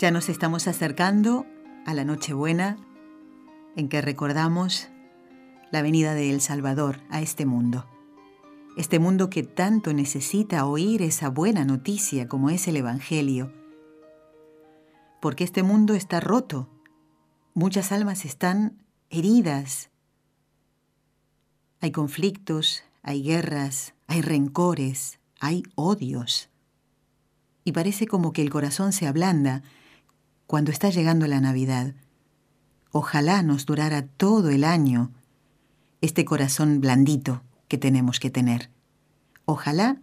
[0.00, 1.44] Ya nos estamos acercando
[1.84, 2.78] a la Nochebuena
[3.76, 4.88] en que recordamos
[5.72, 7.84] la venida de El Salvador a este mundo.
[8.78, 13.52] Este mundo que tanto necesita oír esa buena noticia como es el Evangelio.
[15.20, 16.70] Porque este mundo está roto.
[17.52, 19.90] Muchas almas están heridas.
[21.82, 26.48] Hay conflictos, hay guerras, hay rencores, hay odios.
[27.64, 29.62] Y parece como que el corazón se ablanda
[30.50, 31.94] cuando está llegando la Navidad.
[32.90, 35.12] Ojalá nos durara todo el año
[36.00, 38.68] este corazón blandito que tenemos que tener.
[39.44, 40.02] Ojalá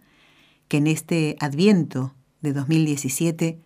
[0.68, 3.60] que en este adviento de 2017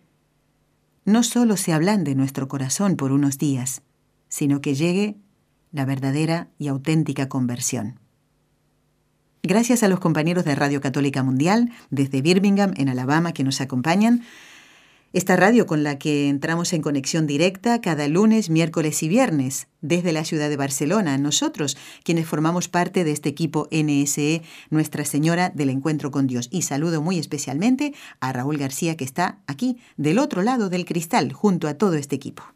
[1.05, 3.81] no solo se ablande nuestro corazón por unos días,
[4.27, 5.15] sino que llegue
[5.71, 7.97] la verdadera y auténtica conversión.
[9.41, 14.23] Gracias a los compañeros de Radio Católica Mundial desde Birmingham, en Alabama, que nos acompañan,
[15.13, 20.11] esta radio con la que entramos en conexión directa cada lunes, miércoles y viernes desde
[20.11, 24.41] la ciudad de Barcelona, nosotros quienes formamos parte de este equipo NSE,
[24.71, 26.49] Nuestra Señora del Encuentro con Dios.
[26.51, 31.31] Y saludo muy especialmente a Raúl García que está aquí del otro lado del cristal
[31.31, 32.52] junto a todo este equipo.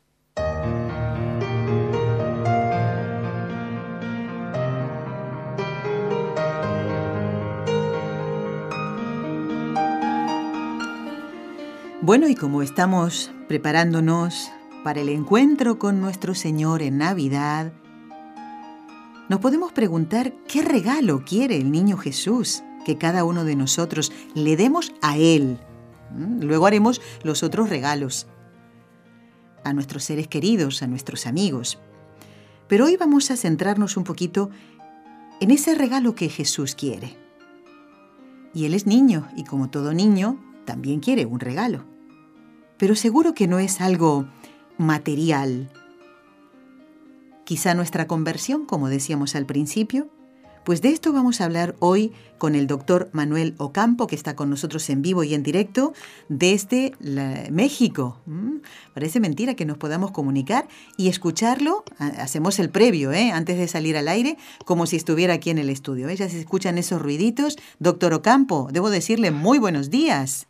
[12.07, 14.49] Bueno, y como estamos preparándonos
[14.81, 17.73] para el encuentro con nuestro Señor en Navidad,
[19.27, 24.55] nos podemos preguntar qué regalo quiere el niño Jesús que cada uno de nosotros le
[24.55, 25.59] demos a Él.
[26.15, 26.43] ¿Mm?
[26.43, 28.27] Luego haremos los otros regalos
[29.65, 31.77] a nuestros seres queridos, a nuestros amigos.
[32.69, 34.49] Pero hoy vamos a centrarnos un poquito
[35.41, 37.17] en ese regalo que Jesús quiere.
[38.53, 41.96] Y Él es niño y como todo niño, también quiere un regalo
[42.77, 44.27] pero seguro que no es algo
[44.77, 45.69] material.
[47.43, 50.09] Quizá nuestra conversión, como decíamos al principio,
[50.67, 54.49] pues de esto vamos a hablar hoy con el doctor Manuel Ocampo, que está con
[54.49, 55.93] nosotros en vivo y en directo
[56.27, 56.91] desde
[57.49, 58.19] México.
[58.25, 58.57] Mm,
[58.93, 60.67] parece mentira que nos podamos comunicar
[60.97, 61.85] y escucharlo.
[61.99, 63.31] Hacemos el previo, ¿eh?
[63.31, 66.09] antes de salir al aire, como si estuviera aquí en el estudio.
[66.09, 66.17] ¿eh?
[66.17, 67.55] Ya se escuchan esos ruiditos.
[67.79, 70.47] Doctor Ocampo, debo decirle muy buenos días.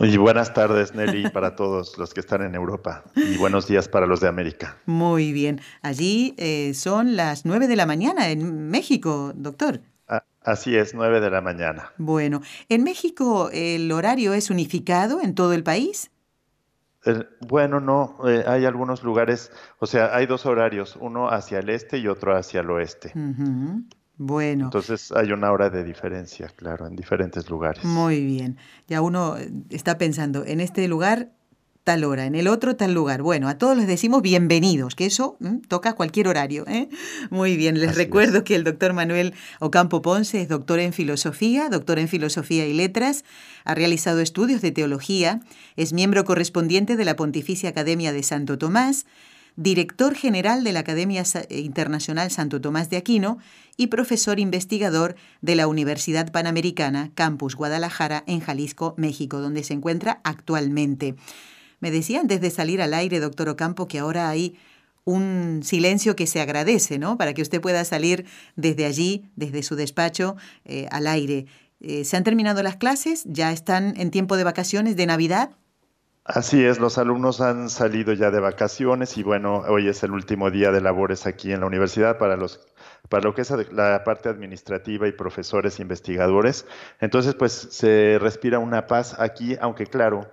[0.00, 3.04] Y buenas tardes, Nelly, para todos los que están en Europa.
[3.16, 4.76] Y buenos días para los de América.
[4.86, 5.60] Muy bien.
[5.82, 9.80] Allí eh, son las nueve de la mañana en México, doctor.
[10.42, 11.92] así es, nueve de la mañana.
[11.98, 16.10] Bueno, ¿en México el horario es unificado en todo el país?
[17.40, 21.96] bueno, no, eh, hay algunos lugares, o sea, hay dos horarios, uno hacia el este
[21.96, 23.12] y otro hacia el oeste.
[24.18, 24.64] Bueno.
[24.64, 27.84] Entonces hay una hora de diferencia, claro, en diferentes lugares.
[27.84, 28.58] Muy bien.
[28.88, 29.36] Ya uno
[29.70, 31.30] está pensando, en este lugar
[31.88, 33.22] tal hora, en el otro tal lugar.
[33.22, 36.66] Bueno, a todos les decimos bienvenidos, que eso toca cualquier horario.
[36.66, 36.90] ¿eh?
[37.30, 41.98] Muy bien, les recuerdo que el doctor Manuel Ocampo Ponce es doctor en filosofía, doctor
[41.98, 43.24] en filosofía y letras,
[43.64, 45.40] ha realizado estudios de teología,
[45.76, 49.06] es miembro correspondiente de la Pontificia Academia de Santo Tomás,
[49.58, 53.38] director general de la Academia Internacional Santo Tomás de Aquino
[53.76, 60.20] y profesor investigador de la Universidad Panamericana, Campus Guadalajara, en Jalisco, México, donde se encuentra
[60.22, 61.16] actualmente.
[61.80, 64.56] Me decía antes de salir al aire, doctor Ocampo, que ahora hay
[65.04, 67.18] un silencio que se agradece, ¿no?
[67.18, 70.36] Para que usted pueda salir desde allí, desde su despacho,
[70.66, 71.46] eh, al aire.
[71.80, 73.24] Eh, ¿Se han terminado las clases?
[73.26, 75.50] ¿Ya están en tiempo de vacaciones de Navidad?
[76.30, 80.50] Así es, los alumnos han salido ya de vacaciones y bueno, hoy es el último
[80.50, 82.60] día de labores aquí en la universidad para los
[83.08, 86.66] para lo que es la parte administrativa y profesores investigadores.
[87.00, 90.30] Entonces, pues se respira una paz aquí, aunque claro,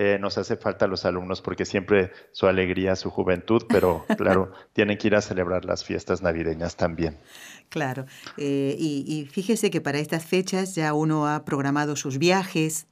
[0.00, 4.52] eh, nos hace falta a los alumnos porque siempre su alegría, su juventud, pero claro,
[4.72, 7.18] tienen que ir a celebrar las fiestas navideñas también.
[7.68, 8.06] Claro,
[8.36, 12.86] eh, y, fíjese que para estas fechas ya uno ha programado sus viajes,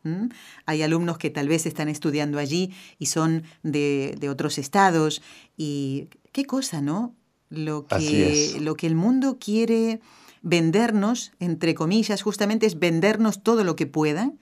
[0.67, 5.23] hay alumnos que tal vez están estudiando allí y son de, de otros estados,
[5.57, 7.15] y qué cosa, ¿no?
[7.51, 10.01] Lo que, lo que el mundo quiere
[10.43, 14.41] vendernos, entre comillas, justamente es vendernos todo lo que puedan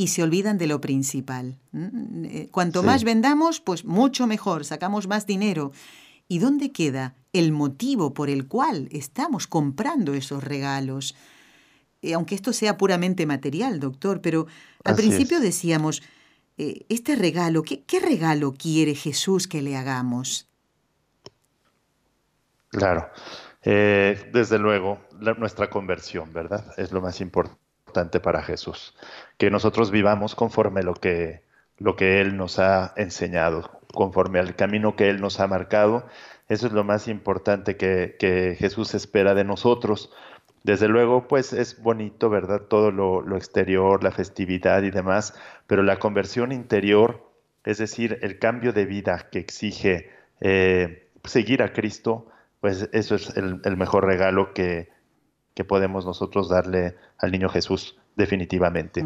[0.00, 1.58] y se olvidan de lo principal.
[1.74, 5.72] Eh, cuanto más vendamos, pues mucho mejor, sacamos más dinero.
[6.26, 11.14] ¿Y dónde queda el motivo por el cual estamos comprando esos regalos?
[12.00, 14.46] Eh, aunque esto sea puramente material, doctor, pero
[14.84, 16.02] al principio decíamos,
[16.56, 20.48] eh, este regalo, ¿qué, regalo quiere Jesús que le hagamos?
[22.70, 23.10] Claro,
[23.62, 24.98] desde luego,
[25.36, 26.72] nuestra conversión, ¿verdad?
[26.78, 28.94] Es lo más importante para Jesús,
[29.38, 31.42] que nosotros vivamos conforme lo que,
[31.78, 36.06] lo que Él nos ha enseñado, conforme al camino que Él nos ha marcado.
[36.48, 40.10] Eso es lo más importante que, que Jesús espera de nosotros.
[40.62, 42.62] Desde luego, pues es bonito, ¿verdad?
[42.62, 45.34] Todo lo, lo, exterior, la festividad y demás,
[45.66, 47.26] pero la conversión interior,
[47.64, 50.10] es decir, el cambio de vida que exige
[50.40, 52.26] eh, seguir a Cristo,
[52.60, 54.90] pues eso es el mejor regalo que,
[55.60, 59.04] que podemos nosotros darle al niño Jesús, definitivamente.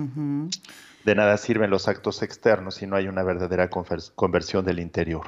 [1.05, 5.27] De nada sirven los actos externos si no hay una verdadera conversión del interior.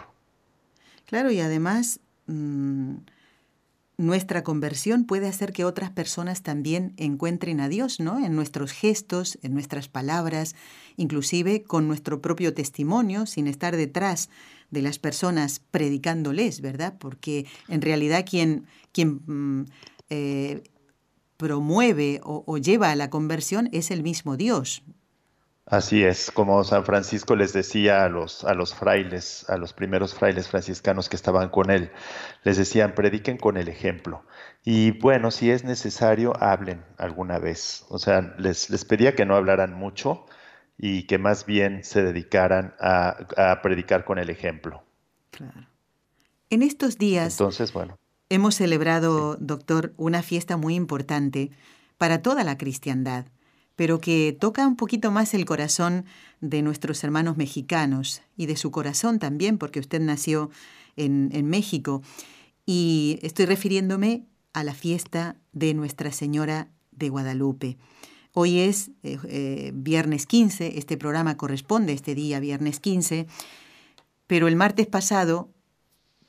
[1.04, 2.98] Claro, y además mm,
[3.96, 8.24] nuestra conversión puede hacer que otras personas también encuentren a Dios, ¿no?
[8.24, 10.54] En nuestros gestos, en nuestras palabras,
[10.96, 14.30] inclusive con nuestro propio testimonio, sin estar detrás
[14.70, 16.94] de las personas predicándoles, ¿verdad?
[17.00, 19.64] Porque en realidad quien, quien mm,
[20.08, 20.62] eh,
[21.36, 24.82] promueve o, lleva a la conversión es el mismo Dios.
[25.66, 30.14] Así es, como San Francisco les decía a los, a los frailes, a los primeros
[30.14, 31.90] frailes franciscanos que estaban con él,
[32.44, 34.24] les decían, prediquen con el ejemplo.
[34.64, 37.84] Y bueno, si es necesario, hablen alguna vez.
[37.88, 40.26] O sea, les, les pedía que no hablaran mucho
[40.78, 44.84] y que más bien se dedicaran a, a predicar con el ejemplo.
[45.30, 45.66] Claro.
[46.48, 47.32] En estos días.
[47.32, 47.98] Entonces, bueno.
[48.28, 51.52] Hemos celebrado, doctor, una fiesta muy importante
[51.96, 53.26] para toda la cristiandad,
[53.76, 56.06] pero que toca un poquito más el corazón
[56.40, 60.50] de nuestros hermanos mexicanos y de su corazón también, porque usted nació
[60.96, 62.02] en, México.
[62.64, 67.76] Y estoy refiriéndome a la fiesta de Nuestra Señora de Guadalupe.
[68.32, 73.28] Hoy es eh, eh, viernes 15, este programa corresponde este día, viernes 15,
[74.26, 75.48] pero el martes pasado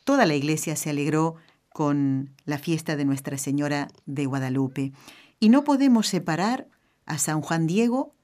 [0.04, 1.36] toda la iglesia se alegró
[1.78, 4.94] con la fiesta de Nuestra Señora de Guadalupe.
[5.40, 6.68] Y no podemos separar
[7.06, 8.16] a San Juan Diego,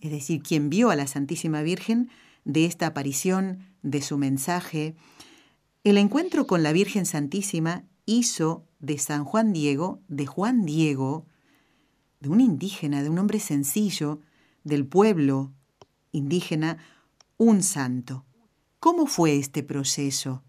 [0.00, 2.10] es decir, quien vio a la Santísima Virgen,
[2.44, 4.96] de esta aparición, de su mensaje.
[5.84, 11.26] El encuentro con la Virgen Santísima hizo de San Juan Diego, de Juan Diego,
[12.18, 14.20] de un indígena, de un hombre sencillo,
[14.64, 15.52] del pueblo
[16.10, 16.78] indígena,
[17.36, 18.24] un santo.
[18.80, 20.42] ¿Cómo fue este proceso?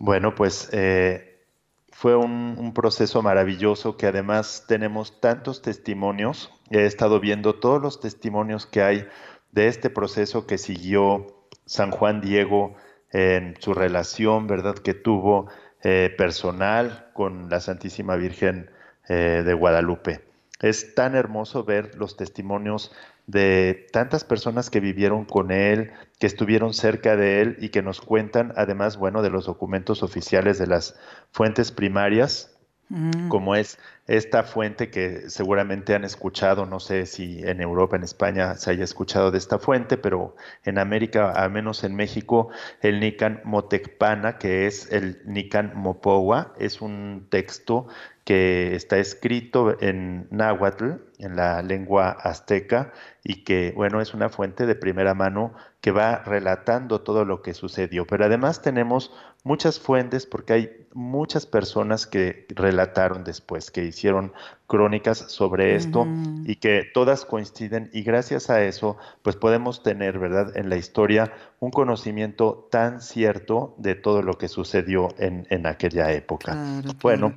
[0.00, 1.44] Bueno, pues eh,
[1.92, 6.50] fue un, proceso maravilloso que además tenemos tantos testimonios.
[6.70, 9.06] He estado viendo todos los testimonios que hay
[9.52, 11.26] de este proceso que siguió
[11.66, 12.76] San Juan Diego
[13.12, 15.48] en su relación, ¿verdad?, que tuvo
[15.82, 18.70] eh, personal con la Santísima Virgen
[19.06, 20.24] eh, de Guadalupe.
[20.60, 22.90] Es tan hermoso ver los testimonios
[23.30, 28.00] de tantas personas que vivieron con él, que estuvieron cerca de él y que nos
[28.00, 30.98] cuentan, además, bueno, de los documentos oficiales de las
[31.30, 33.28] fuentes primarias, mm.
[33.28, 38.56] como es esta fuente que seguramente han escuchado, no sé si en Europa, en España
[38.56, 42.48] se haya escuchado de esta fuente, pero en América, al menos en México,
[42.82, 47.86] el Nican Motecpana, que es el Nican Mopowa, es un texto
[48.30, 52.92] que está escrito en náhuatl, en la lengua azteca,
[53.24, 57.54] y que, bueno, es una fuente de primera mano que va relatando todo lo que
[57.54, 58.06] sucedió.
[58.06, 64.32] Pero además tenemos muchas fuentes porque hay muchas personas que relataron después, que hicieron
[64.68, 66.06] crónicas sobre esto
[66.44, 71.32] y que todas coinciden y gracias a eso pues podemos tener, ¿verdad?, en la historia
[71.58, 76.56] un conocimiento tan cierto de todo lo que sucedió en, en aquella época.
[77.02, 77.34] Bueno,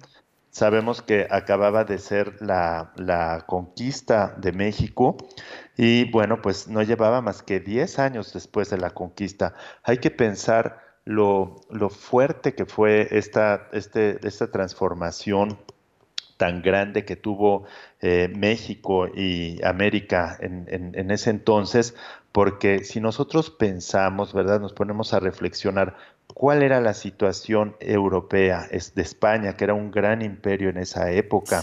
[0.54, 5.18] Sabemos que acababa de ser la, conquista de México
[5.76, 9.56] y bueno, pues no llevaba más que 10 años después de la conquista.
[9.82, 15.58] Hay que pensar lo, fuerte que fue esta, este, esta transformación
[16.38, 17.64] tan grande que tuvo
[18.00, 21.96] eh, México y América en, en, ese entonces,
[22.32, 24.60] porque si nosotros pensamos, ¿verdad?
[24.60, 25.96] Nos ponemos a reflexionar
[26.28, 31.62] cuál era la situación europea de España, que era un gran imperio en esa época.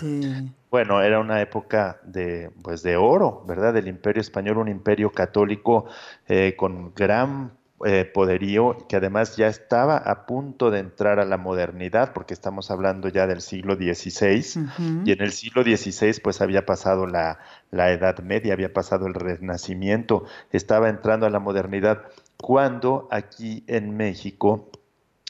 [0.71, 3.75] Bueno, era una época de, pues de oro, ¿verdad?
[3.75, 5.87] Del imperio español, un imperio católico
[6.29, 7.52] eh, con gran
[7.83, 12.71] eh, poderío que además ya estaba a punto de entrar a la modernidad, porque estamos
[12.71, 14.69] hablando ya del siglo XVI,
[15.07, 17.38] y en el siglo XVI pues había pasado la,
[17.71, 22.02] la Edad Media, había pasado el Renacimiento, estaba entrando a la modernidad,
[22.40, 24.70] cuando aquí en México,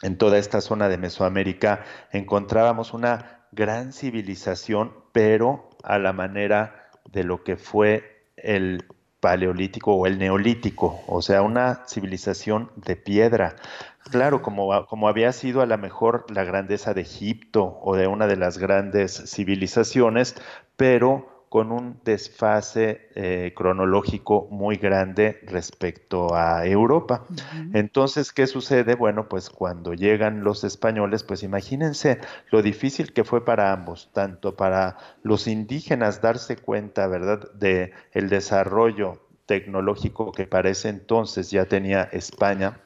[0.03, 7.25] en toda esta zona de Mesoamérica, encontrábamos una gran civilización, pero a la manera de
[7.25, 8.85] lo que fue el
[9.21, 13.57] paleolítico o el neolítico, o sea, una civilización de piedra.
[14.11, 18.27] Claro, como, como había sido a lo mejor la grandeza de Egipto o de una
[18.27, 20.37] de las grandes civilizaciones,
[20.77, 27.27] pero con un desfase eh, cronológico muy grande respecto a Europa.
[27.75, 28.95] Entonces, ¿qué sucede?
[28.95, 32.21] Bueno, pues cuando llegan los españoles, pues imagínense
[32.53, 38.29] lo difícil que fue para ambos, tanto para los indígenas darse cuenta, ¿verdad?, de el
[38.29, 42.79] desarrollo tecnológico que para ese entonces ya tenía España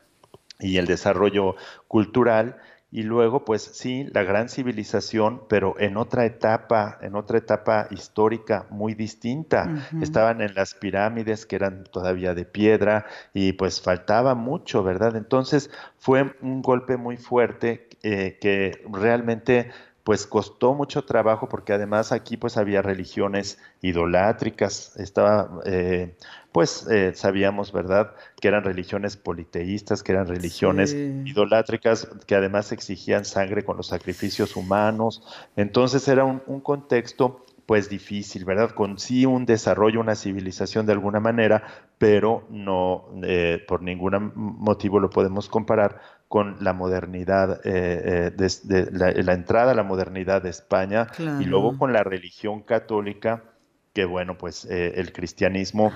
[0.59, 1.57] y el desarrollo
[1.87, 2.57] cultural,
[2.95, 8.67] y luego, pues sí, la gran civilización, pero en otra etapa, en otra etapa histórica
[8.71, 9.89] muy distinta.
[10.01, 15.17] Estaban en las pirámides que eran todavía de piedra y pues faltaba mucho, ¿verdad?
[15.17, 19.73] Entonces fue un golpe muy fuerte eh, que realmente
[20.05, 26.15] pues costó mucho trabajo porque además aquí pues había religiones idolátricas, estaba eh,
[26.53, 33.25] pues eh, sabíamos, ¿verdad?, que eran religiones politeístas, que eran religiones idolátricas, que además exigían
[33.25, 35.23] sangre con los sacrificios humanos.
[35.57, 38.71] Entonces era un, contexto pues difícil, ¿verdad?
[38.71, 41.65] Con sí un desarrollo, una civilización de alguna manera,
[41.99, 46.01] pero no eh, por ningún motivo lo podemos comparar
[46.35, 51.07] con la modernidad, eh, de, la, entrada a la modernidad de España
[51.39, 53.45] y luego con la religión católica,
[53.93, 55.93] que bueno, pues el cristianismo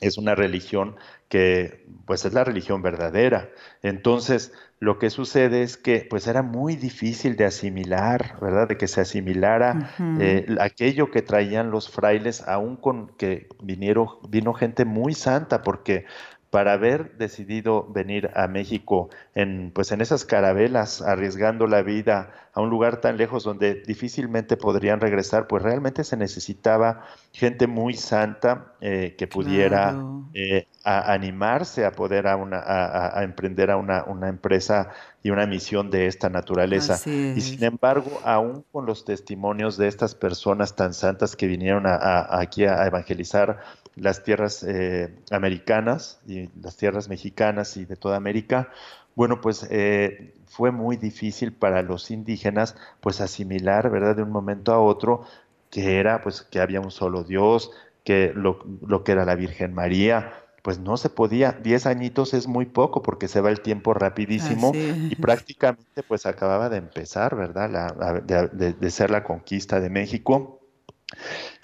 [0.00, 0.96] es una religión
[1.28, 3.50] que pues es la religión verdadera.
[3.82, 8.68] Entonces, lo que sucede es que pues era muy difícil de asimilar, ¿verdad?
[8.68, 14.52] De que se asimilara eh, aquello que traían los frailes, aún con que vinieron, vino
[14.54, 16.04] gente muy santa, porque
[16.50, 22.60] para haber decidido venir a México en, pues en esas carabelas, arriesgando la vida a
[22.60, 28.72] un lugar tan lejos donde difícilmente podrían regresar, pues realmente se necesitaba gente muy santa
[28.80, 29.94] eh, que pudiera
[30.32, 34.90] eh, animarse a poder a, una, a, emprender a una, una, empresa
[35.22, 36.94] y una misión de esta naturaleza.
[37.04, 42.64] Y sin embargo, aún con los testimonios de estas personas tan santas que vinieron aquí
[42.64, 43.58] a evangelizar
[43.96, 48.70] las tierras eh, americanas y las tierras mexicanas y de toda América,
[49.14, 54.72] bueno, pues eh, fue muy difícil para los indígenas pues asimilar, ¿verdad?, de un momento
[54.72, 55.24] a otro
[55.70, 57.70] que era pues que había un solo Dios,
[58.04, 60.32] que lo, lo que era la Virgen María,
[60.66, 64.72] pues no se podía, diez añitos es muy poco porque se va el tiempo rapidísimo
[64.74, 67.70] y prácticamente pues acababa de empezar, ¿verdad?
[67.70, 70.55] La, de, de, ser la conquista de México.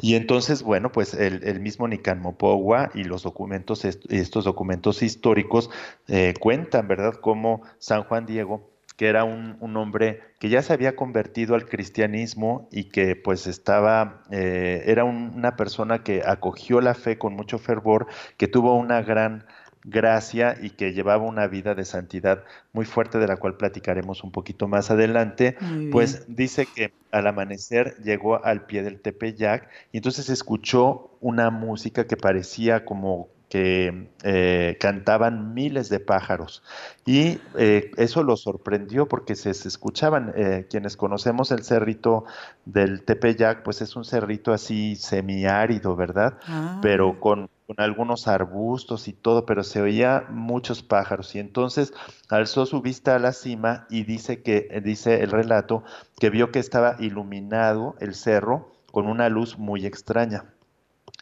[0.01, 5.71] Y entonces, bueno, pues el, mismo Nican Mopogua y los documentos, estos documentos históricos
[6.09, 10.97] eh, cuentan, ¿verdad?, cómo San Juan Diego, que era un, hombre que ya se había
[10.97, 17.19] convertido al cristianismo y que pues estaba, eh, era una persona que acogió la fe
[17.19, 18.07] con mucho fervor,
[18.37, 19.47] que tuvo una gran
[19.85, 24.31] gracia y que llevaba una vida de santidad muy fuerte de la cual platicaremos un
[24.31, 25.57] poquito más adelante,
[25.91, 32.07] pues dice que al amanecer llegó al pie del Tepeyac y entonces escuchó una música
[32.07, 36.63] que parecía como que eh, cantaban miles de pájaros
[37.05, 42.25] y eh, eso lo sorprendió porque se, escuchaban, eh, quienes conocemos el cerrito
[42.65, 46.39] del Tepeyac, pues es un cerrito así semiárido, ¿verdad?
[46.47, 46.79] Ah.
[46.81, 51.95] Pero con con algunos arbustos y todo, pero se oía muchos pájaros y entonces
[52.29, 55.83] alzó su vista a la cima y dice que dice el relato
[56.19, 60.45] que vio que estaba iluminado el cerro con una luz muy extraña.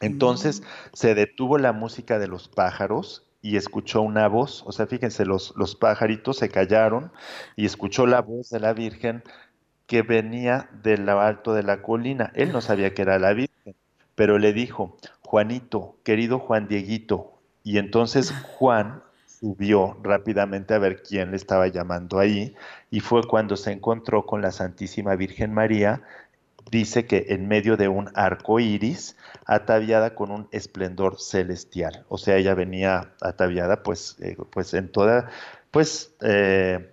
[0.00, 0.64] Entonces mm.
[0.94, 5.54] se detuvo la música de los pájaros y escuchó una voz, o sea, fíjense, los,
[5.56, 7.10] los pajaritos se callaron
[7.56, 9.22] y escuchó la voz de la Virgen
[9.86, 12.32] que venía de lo alto de la colina.
[12.34, 13.74] Él no sabía que era la Virgen,
[14.14, 14.98] pero le dijo,
[15.30, 17.38] Juanito, querido Juan Dieguito.
[17.62, 22.56] Y entonces Juan subió rápidamente a ver quién le estaba llamando ahí
[22.90, 26.02] y fue cuando se encontró con la Santísima Virgen María.
[26.72, 32.04] Dice que en medio de un arco iris, ataviada con un esplendor celestial.
[32.08, 35.30] O sea, ella venía ataviada, pues, eh, pues en toda,
[35.70, 36.90] pues, eh,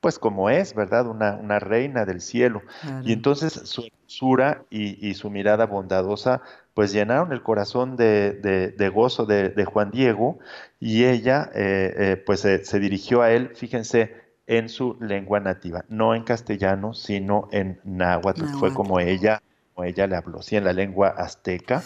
[0.00, 1.06] pues como es, ¿verdad?
[1.06, 2.62] Una, una reina del cielo.
[3.04, 6.42] Y entonces su hermosura y, su mirada bondadosa
[6.74, 10.38] pues llenaron el corazón de, gozo de, Juan Diego
[10.80, 16.14] y ella eh, eh, pues se dirigió a él, fíjense, en su lengua nativa, no
[16.14, 18.44] en castellano, sino en náhuatl.
[18.58, 19.42] Fue como ella
[19.74, 21.82] como ella le habló, sí, en la lengua azteca.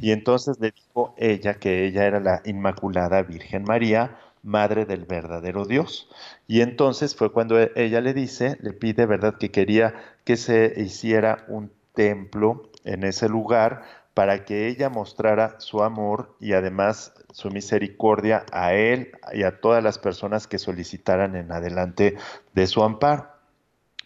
[0.00, 5.66] Y entonces le dijo ella que ella era la Inmaculada Virgen María, madre del verdadero
[5.66, 6.08] Dios.
[6.46, 11.44] Y entonces fue cuando ella le dice, le pide, ¿verdad?, que quería que se hiciera
[11.48, 13.82] un templo en ese lugar
[14.16, 19.84] para que ella mostrara su amor y además su misericordia a él y a todas
[19.84, 22.16] las personas que solicitaran en adelante
[22.54, 23.28] de su amparo.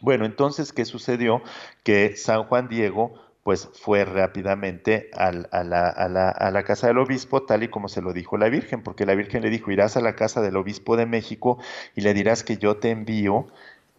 [0.01, 1.43] Bueno, entonces, ¿qué sucedió?
[1.85, 3.15] Que San Juan Diego
[3.45, 8.49] pues fue rápidamente a, la, casa del obispo, tal y como se lo dijo la
[8.49, 11.59] Virgen, porque la Virgen le dijo, irás a la casa del obispo de México
[11.95, 13.47] y le dirás que yo te envío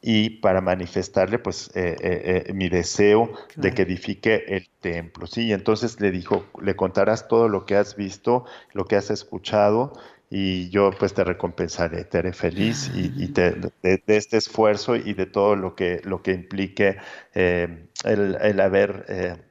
[0.01, 5.48] y para manifestarle pues eh, eh, eh, mi deseo de que edifique el templo, ¿sí?
[5.48, 9.93] Y entonces le dijo, le contarás todo lo que has visto, lo que has escuchado
[10.31, 15.55] y yo pues te recompensaré, te haré feliz y, de, este esfuerzo y de todo
[15.55, 16.98] lo que, lo que implique
[17.36, 19.43] eh, el, haber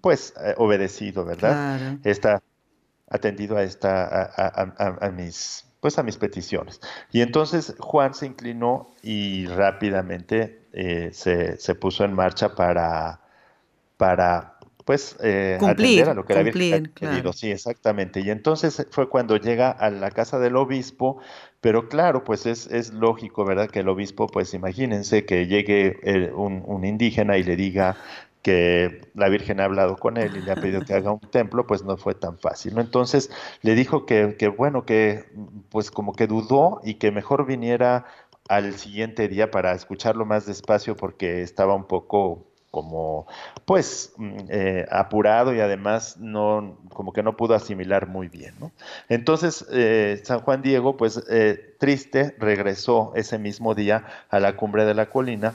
[0.00, 1.98] pues obedecido, ¿verdad?
[2.02, 2.42] Está
[3.08, 6.80] atendido a esta, a, mis pues a mis peticiones.
[7.10, 10.62] Y entonces Juan se inclinó y rápidamente
[11.12, 13.20] se, se, puso en marcha para,
[13.98, 14.52] para
[14.84, 17.32] pues eh, atender a lo que la Virgen pedido.
[17.32, 18.20] Sí, exactamente.
[18.20, 21.18] Y entonces fue cuando llega a la casa del obispo,
[21.60, 23.70] pero claro, pues es, es lógico, ¿verdad?
[23.70, 27.96] Que el obispo, pues imagínense que llegue eh, un, indígena y le diga
[28.42, 31.66] que la Virgen ha hablado con él y le ha pedido que haga un templo,
[31.66, 32.78] pues no fue tan fácil.
[32.78, 33.30] Entonces
[33.62, 35.24] le dijo que, que bueno, que
[35.70, 38.04] pues como que dudó y que mejor viniera
[38.48, 43.26] al siguiente día para escucharlo más despacio porque estaba un poco como
[43.66, 48.54] pues mm, eh, apurado y además no como que no pudo asimilar muy bien
[49.08, 54.86] entonces eh, San Juan Diego pues eh, triste regresó ese mismo día a la cumbre
[54.86, 55.52] de la colina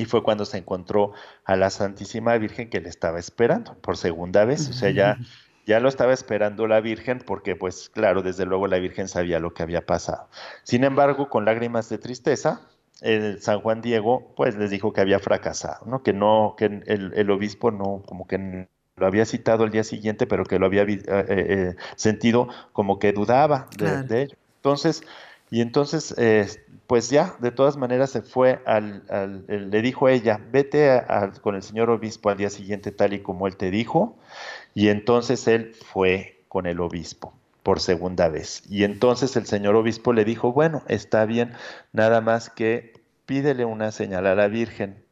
[0.00, 1.12] y fue cuando se encontró
[1.44, 5.18] a la Santísima Virgen que le estaba esperando por segunda vez o sea ya
[5.66, 9.52] ya lo estaba esperando la Virgen porque pues claro desde luego la Virgen sabía lo
[9.52, 10.28] que había pasado
[10.62, 12.62] sin embargo con lágrimas de tristeza
[13.00, 16.02] el San Juan Diego, pues les dijo que había fracasado, ¿no?
[16.02, 20.44] Que no, que el, obispo no, como que lo había citado el día siguiente, pero
[20.44, 24.36] que lo había eh, eh, eh, sentido como que dudaba de, ello.
[24.56, 25.02] Entonces,
[25.50, 26.14] y entonces,
[26.90, 29.04] pues ya, de todas maneras se fue al,
[29.46, 31.00] le dijo ella, vete
[31.40, 34.18] con el señor obispo al día siguiente tal y como él te dijo,
[34.74, 38.64] y entonces él fue con el obispo por segunda vez.
[38.68, 41.52] Y entonces el señor obispo le dijo, bueno, está bien,
[41.92, 45.04] nada más que pídele una señal a la Virgen.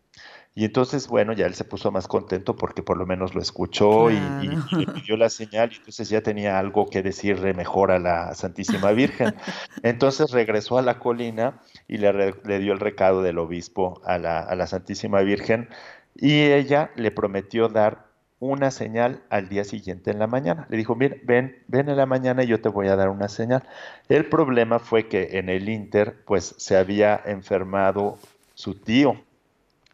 [0.54, 4.10] Y entonces, bueno, ya él se puso más contento porque por lo menos lo escuchó
[4.10, 8.34] y, le pidió la señal y entonces ya tenía algo que decirle mejor a la
[8.34, 9.34] Santísima Virgen.
[9.84, 14.40] Entonces regresó a la colina y le, le dio el recado del obispo a la,
[14.40, 15.68] a la Santísima Virgen
[16.16, 18.08] y ella le prometió dar
[18.40, 20.66] una señal al día siguiente en la mañana.
[20.70, 23.28] Le dijo, mira, ven, ven en la mañana y yo te voy a dar una
[23.28, 23.64] señal.
[24.08, 28.18] El problema fue que en el Inter, pues se había enfermado
[28.54, 29.20] su tío,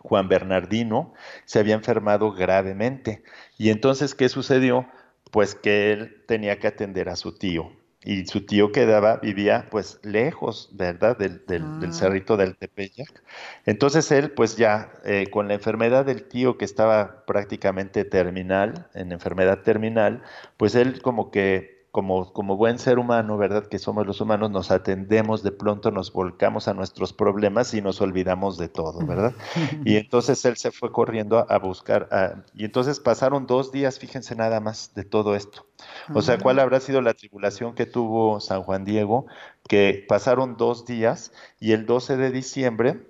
[0.04, 1.14] Juan Bernardino,
[1.46, 3.24] se había enfermado gravemente.
[3.58, 4.86] Y entonces, ¿qué sucedió?
[5.32, 7.72] Pues que él tenía que atender a su tío
[8.04, 11.16] y su tío quedaba, vivía pues lejos, ¿verdad?
[11.16, 11.92] Del, del, ah.
[11.92, 13.22] cerrito del Tepeyac.
[13.64, 19.10] Entonces él pues ya eh, con la enfermedad del tío que estaba prácticamente terminal, en
[19.10, 20.22] enfermedad terminal,
[20.58, 23.66] pues él como que como, como buen ser humano, ¿verdad?
[23.68, 28.00] Que somos los humanos, nos atendemos, de pronto nos volcamos a nuestros problemas y nos
[28.00, 29.32] olvidamos de todo, ¿verdad?
[29.84, 32.08] Y entonces él se fue corriendo a, buscar,
[32.52, 35.68] y entonces pasaron dos días, fíjense nada más, de todo esto.
[36.12, 39.26] O sea, ¿cuál habrá sido la tribulación que tuvo San Juan Diego?
[39.68, 41.30] Que pasaron dos días
[41.60, 43.06] y el 12 de diciembre,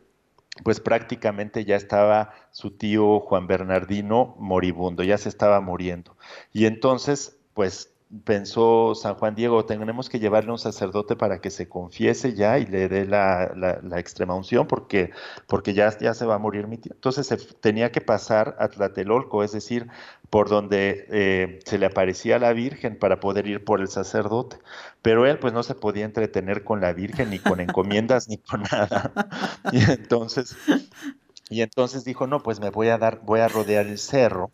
[0.63, 6.19] pues prácticamente ya estaba su tío Juan Bernardino moribundo, ya se estaba muriendo.
[6.53, 7.94] Y entonces, pues
[8.25, 12.67] pensó San Juan Diego, tenemos que llevarle un sacerdote para que se confiese ya y
[12.67, 15.11] le dé la, la, extrema unción porque,
[15.47, 16.93] porque ya, ya se va a morir mi tío.
[16.95, 19.89] Entonces se tenía que pasar a Tlatelolco, es decir,
[20.31, 24.59] por donde eh, se le aparecía la Virgen para poder ir por el sacerdote.
[25.03, 28.63] Pero él pues no se podía entretener con la Virgen, ni con encomiendas, ni con
[28.63, 29.13] nada.
[29.73, 30.57] Y entonces
[31.51, 34.51] Y entonces dijo, no, pues me voy a dar, voy a rodear el cerro.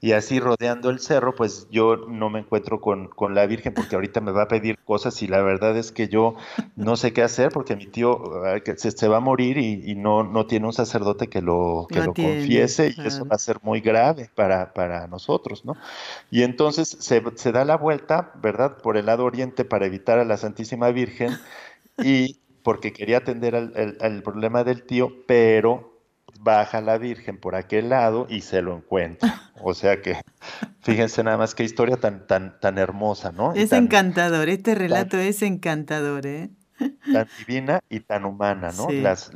[0.00, 3.94] Y así rodeando el cerro, pues yo no me encuentro con, con, la Virgen porque
[3.94, 6.34] ahorita me va a pedir cosas y la verdad es que yo
[6.76, 8.20] no sé qué hacer porque mi tío
[8.76, 12.14] se, se va a morir y, no, no tiene un sacerdote que lo, que lo
[12.14, 15.76] confiese y eso va a ser muy grave para, para nosotros, ¿no?
[16.30, 18.78] Y entonces se, se da la vuelta, ¿verdad?
[18.78, 21.30] Por el lado oriente para evitar a la Santísima Virgen
[22.02, 25.93] y porque quería atender al, al problema del tío, pero
[26.44, 29.50] baja la Virgen por aquel lado y se lo encuentra.
[29.62, 30.20] O sea que,
[30.82, 33.54] fíjense nada más qué historia tan, tan, tan hermosa, ¿no?
[33.54, 36.50] Es encantador, este relato es encantador, ¿eh?
[36.78, 38.90] Tan divina y tan humana, ¿no?
[38.90, 39.30] Las,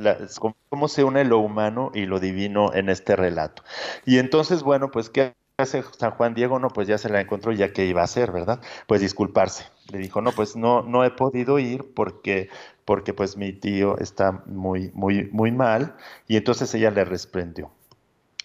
[0.68, 3.62] cómo se une lo humano y lo divino en este relato.
[4.04, 6.58] Y entonces, bueno, pues, ¿qué hace San Juan Diego?
[6.58, 8.60] No, pues ya se la encontró, ya que iba a hacer, ¿verdad?
[8.86, 9.64] Pues disculparse.
[9.90, 12.50] Le dijo, no, pues no, no he podido ir porque
[12.88, 15.94] porque pues mi tío está muy, muy, muy mal.
[16.26, 17.70] Y entonces ella le respondió,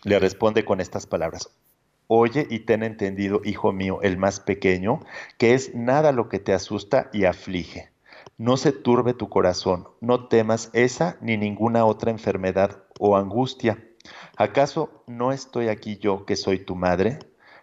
[0.03, 1.49] le responde con estas palabras.
[2.07, 4.99] Oye y ten entendido, hijo mío, el más pequeño,
[5.37, 7.93] que es nada lo que te asusta y aflige.
[8.37, 13.81] No se turbe tu corazón, no temas esa ni ninguna otra enfermedad o angustia.
[14.35, 17.19] ¿Acaso no estoy aquí yo que soy tu madre?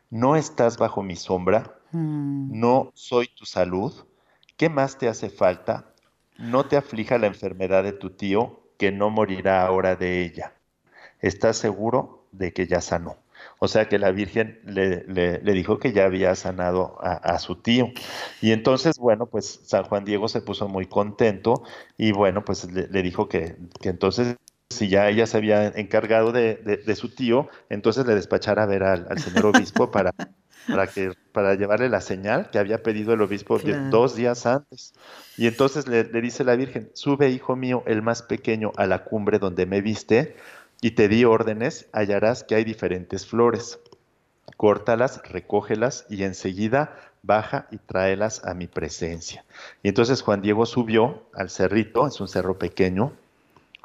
[0.08, 1.78] ¿No estás bajo mi sombra?
[1.92, 2.58] Mm.
[2.58, 3.92] ¿No soy tu salud?
[4.56, 5.89] ¿Qué más te hace falta?
[6.40, 10.54] No te aflija la enfermedad de tu tío, que no morirá ahora de ella.
[11.20, 13.18] ¿Estás seguro de que ya sanó?
[13.58, 17.88] O sea que la Virgen le, dijo que ya había sanado a, su tío.
[18.40, 21.62] Y entonces, bueno, pues San Juan Diego se puso muy contento
[21.98, 24.36] y bueno, pues le, dijo que, entonces
[24.70, 29.18] si ya ella se había encargado de, su tío, entonces le despachara a ver al
[29.18, 30.14] señor obispo para
[30.68, 33.58] para, que, para llevarle la señal que había pedido el obispo
[33.90, 34.94] dos días antes.
[35.36, 39.38] Y entonces le, dice la Virgen, sube, hijo mío, el más pequeño, a la cumbre
[39.38, 40.36] donde me viste,
[40.80, 43.78] y te di órdenes, hallarás que hay diferentes flores.
[44.56, 49.44] Córtalas, recógelas, y enseguida baja y tráelas a mi presencia.
[49.82, 53.12] Y entonces Juan Diego subió al cerrito, es un cerro pequeño,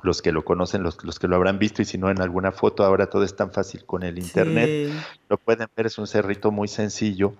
[0.01, 2.51] los que lo conocen, los, los, que lo habrán visto, y si no en alguna
[2.51, 4.91] foto, ahora todo es tan fácil con el internet.
[5.29, 7.33] Lo pueden ver, es un cerrito muy sencillo,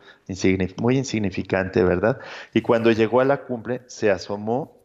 [0.77, 2.19] muy insignificante, ¿verdad?
[2.53, 4.77] Y cuando llegó a la cumbre, se asomó,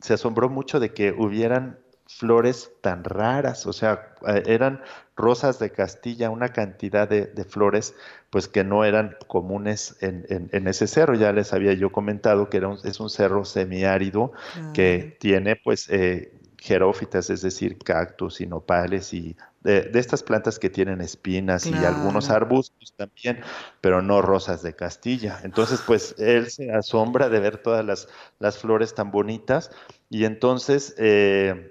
[0.00, 4.82] se asombró mucho de que hubieran flores tan raras, o sea, eh, eran
[5.16, 7.94] rosas de Castilla, una cantidad de, flores,
[8.30, 11.14] pues que no eran comunes en, en, ese cerro.
[11.14, 14.32] Ya les había yo comentado que era es un cerro semiárido
[14.72, 20.70] que tiene, pues, eh, jerófitas, es decir, cactus y nopales y de, estas plantas que
[20.70, 23.40] tienen espinas y algunos arbustos también,
[23.80, 25.40] pero no rosas de Castilla.
[25.42, 29.70] Entonces, pues él se asombra de ver todas las, las flores tan bonitas
[30.08, 31.70] y entonces, eh,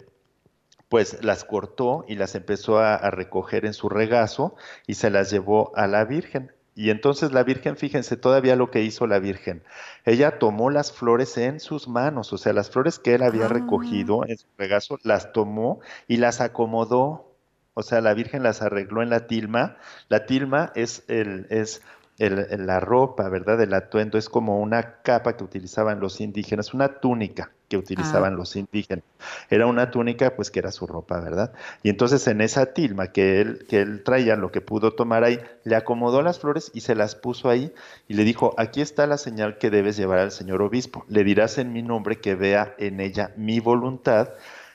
[0.87, 4.55] pues las cortó y las empezó a recoger en su regazo
[4.87, 6.51] y se las llevó a la Virgen.
[6.79, 9.63] Y entonces la Virgen, fíjense todavía lo que hizo la Virgen.
[10.05, 13.49] Ella tomó las flores en sus manos, o sea, las flores que él había ah.
[13.49, 17.35] recogido en su regazo, las tomó y las acomodó.
[17.73, 19.75] O sea, la Virgen las arregló en la tilma.
[20.07, 21.81] La tilma es el, es
[22.19, 23.61] la ropa, ¿verdad?
[23.61, 28.35] El atuendo es como una capa que utilizaban los indígenas, una túnica que utilizaban ah.
[28.35, 29.05] los indígenas.
[29.49, 31.53] Era una túnica, pues que era su ropa, ¿verdad?
[31.81, 35.39] Y entonces en esa tilma que él, que él traía, lo que pudo tomar ahí,
[35.63, 37.71] le acomodó las flores y se las puso ahí
[38.09, 41.05] y le dijo, aquí está la señal que debes llevar al señor obispo.
[41.07, 44.29] Le dirás en mi nombre que vea en ella mi voluntad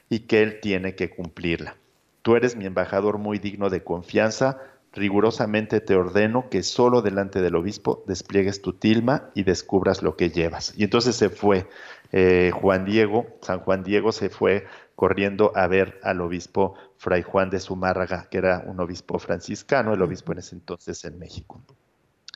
[0.09, 1.77] y que él tiene que cumplirla.
[2.23, 4.59] Tú eres mi embajador muy digno de confianza,
[4.95, 10.31] rigurosamente te ordeno que solo delante del obispo despliegues tu tilma y descubras lo que
[10.31, 10.73] llevas.
[10.77, 11.69] Y entonces se fue
[12.13, 17.51] eh, Juan Diego, San Juan Diego se fue corriendo a ver al obispo Fray Juan
[17.51, 21.61] de Zumárraga, que era un obispo franciscano, el obispo en ese entonces en México.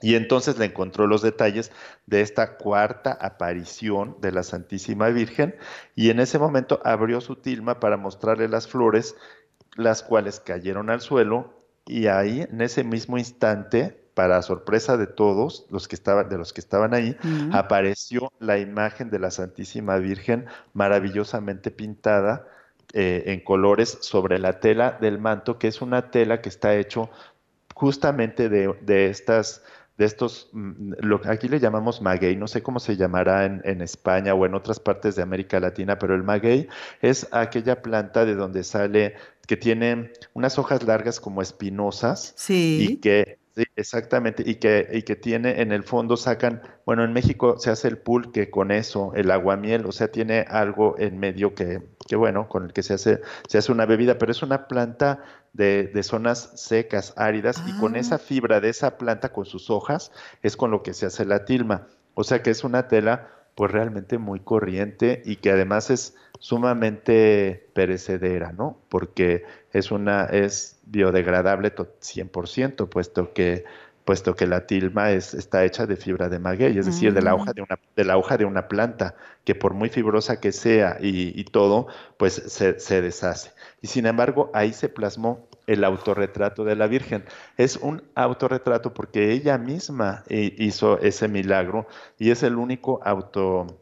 [0.01, 1.73] Y entonces le encontró los detalles
[2.07, 5.57] de esta cuarta aparición de la Santísima Virgen
[5.95, 9.17] y en ese momento abrió su tilma para mostrarle las flores,
[9.77, 11.58] las cuales cayeron al suelo
[11.89, 16.53] y ahí, en ese mismo instante, para sorpresa de todos los que estaban, de los
[16.53, 17.17] que estaban ahí,
[17.53, 22.49] apareció la imagen de la Santísima Virgen maravillosamente pintada
[22.95, 27.11] eh, en colores sobre la tela del manto, que es una tela que está hecho
[27.75, 29.63] justamente de, estas
[29.99, 33.83] de estos, mm, lo, aquí le llamamos maguey, no sé cómo se llamará en, en,
[33.83, 36.69] España o en otras partes de América Latina, pero el maguey
[37.03, 39.15] es aquella planta de donde sale
[39.49, 42.87] que tiene unas hojas largas como espinosas sí.
[42.89, 43.39] y que
[43.75, 47.89] exactamente y que y que tiene en el fondo sacan bueno en México se hace
[47.89, 52.49] el pulque con eso el aguamiel o sea tiene algo en medio que que bueno,
[52.49, 56.51] con el que se hace, se hace una bebida, pero es una planta de, zonas
[56.57, 58.19] secas, áridas, y con esa ah.
[58.19, 60.11] fibra de esa planta, con sus hojas,
[60.43, 61.87] es con lo que se hace la tilma.
[62.15, 63.29] O sea que es una tela
[63.59, 68.79] pues realmente muy corriente y que además es sumamente perecedera, ¿no?
[68.89, 69.43] Porque
[69.73, 73.65] es una es biodegradable 100%, puesto que
[74.05, 77.35] puesto que la tilma es, está hecha de fibra de maguey, es decir, de la
[77.35, 77.55] hoja mm.
[77.55, 81.43] de una, de la hoja de una planta, que por muy fibrosa que sea y,
[81.45, 83.51] todo, pues se, se, deshace.
[83.81, 87.25] Y sin embargo, ahí se plasmó el autorretrato de la Virgen.
[87.57, 91.87] Es un autorretrato porque ella misma hizo ese milagro
[92.19, 93.79] y es el único auto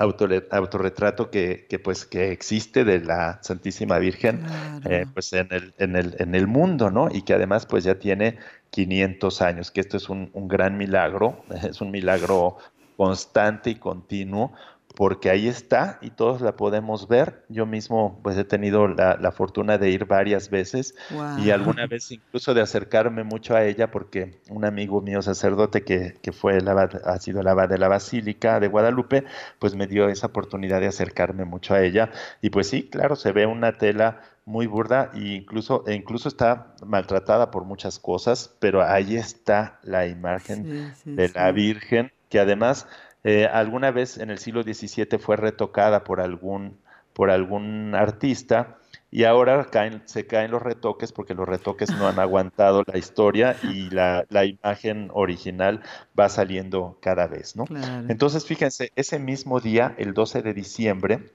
[0.00, 4.46] autorretrato que, que, pues que existe de la Santísima Virgen
[4.86, 7.08] eh, pues en el, en, el, en el mundo, ¿no?
[7.10, 8.38] Y que además pues ya tiene
[8.70, 12.56] 500 años, que esto es un, un gran milagro, es un milagro
[12.96, 14.52] constante y continuo,
[14.94, 17.44] porque ahí está y todos la podemos ver.
[17.48, 20.94] Yo mismo pues he tenido la, fortuna de ir varias veces
[21.38, 26.16] y alguna vez incluso de acercarme mucho a ella porque un amigo mío sacerdote que,
[26.20, 29.24] que fue el ha sido el abad de la Basílica de Guadalupe,
[29.58, 32.10] pues me dio esa oportunidad de acercarme mucho a ella.
[32.42, 36.74] Y pues sí, claro, se ve una tela muy burda e incluso, e incluso está
[36.84, 42.86] maltratada por muchas cosas, pero ahí está la imagen de la Virgen que además
[43.24, 46.78] eh, alguna vez en el siglo XVII fue retocada por algún,
[47.12, 48.78] por algún artista
[49.10, 53.56] y ahora caen, se caen los retoques porque los retoques no han aguantado la historia
[53.62, 55.82] y la, imagen original
[56.18, 57.64] va saliendo cada vez, ¿no?
[58.08, 61.30] Entonces, fíjense, ese mismo día, el 12 de diciembre,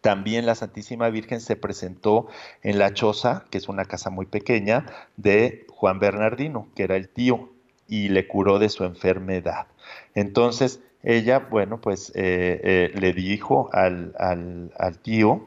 [0.00, 2.26] también la Santísima Virgen se presentó
[2.62, 4.84] en la choza, que es una casa muy pequeña,
[5.16, 7.50] de Juan Bernardino, que era el tío,
[7.88, 9.66] y le curó de su enfermedad.
[10.14, 15.46] Entonces, ella, bueno, pues eh, eh, le dijo al, al, tío,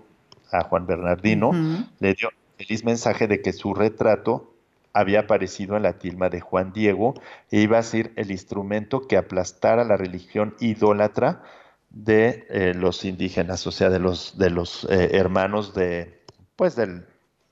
[0.51, 1.51] a Juan Bernardino,
[1.99, 4.53] le dio feliz mensaje de que su retrato
[4.93, 7.15] había aparecido en la tilma de Juan Diego
[7.51, 11.43] e iba a ser el instrumento que aplastara la religión idólatra
[11.89, 16.21] de eh, los indígenas, o sea, de los, de los hermanos de,
[16.55, 17.05] pues del...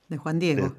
[0.08, 0.72] De Juan Diego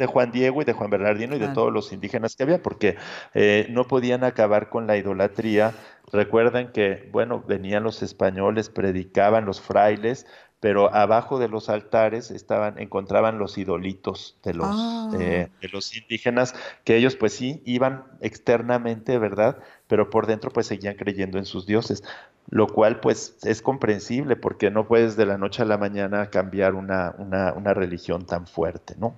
[0.00, 2.96] de Juan Diego y de Juan Bernardino y de todos los indígenas que había, porque
[3.34, 5.74] eh, no podían acabar con la idolatría.
[6.10, 10.26] Recuerden que, bueno, venían los españoles, predicaban los frailes,
[10.58, 15.10] pero abajo de los altares estaban, encontraban los idolitos de los, ah.
[15.20, 19.58] eh, de los indígenas, que ellos pues sí iban externamente, ¿verdad?
[19.86, 22.02] Pero por dentro pues seguían creyendo en sus dioses,
[22.48, 26.74] lo cual pues es comprensible porque no puedes de la noche a la mañana cambiar
[26.74, 29.14] una, una, una religión tan fuerte, ¿no?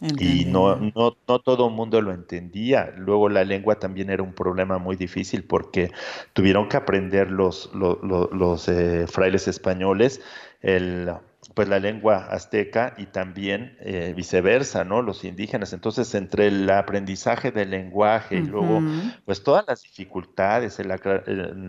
[0.00, 2.92] Y no, no, no todo el mundo lo entendía.
[2.96, 5.90] Luego la lengua también era un problema muy difícil porque
[6.32, 10.22] tuvieron que aprender los, los, los, eh, frailes españoles
[10.62, 11.10] el,
[11.54, 15.02] pues la lengua azteca y también eh, viceversa, ¿no?
[15.02, 15.72] Los indígenas.
[15.72, 18.80] Entonces, entre el aprendizaje del lenguaje y luego,
[19.24, 20.88] pues todas las dificultades, el,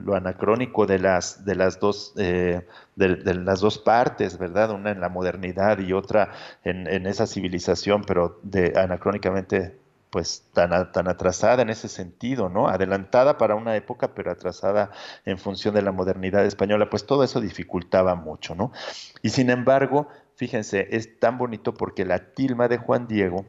[0.05, 2.65] lo anacrónico de las, de las dos, eh,
[2.95, 4.71] de, las dos partes, ¿verdad?
[4.71, 6.31] Una en la modernidad y otra
[6.63, 9.80] en, en esa civilización, pero de anacrónicamente
[10.11, 12.67] pues tan, tan atrasada en ese sentido, ¿no?
[12.67, 14.91] Adelantada para una época, pero atrasada
[15.25, 18.73] en función de la modernidad española, pues todo eso dificultaba mucho, ¿no?
[19.21, 23.45] Y sin embargo, fíjense, es tan bonito porque la tilma de Juan Diego,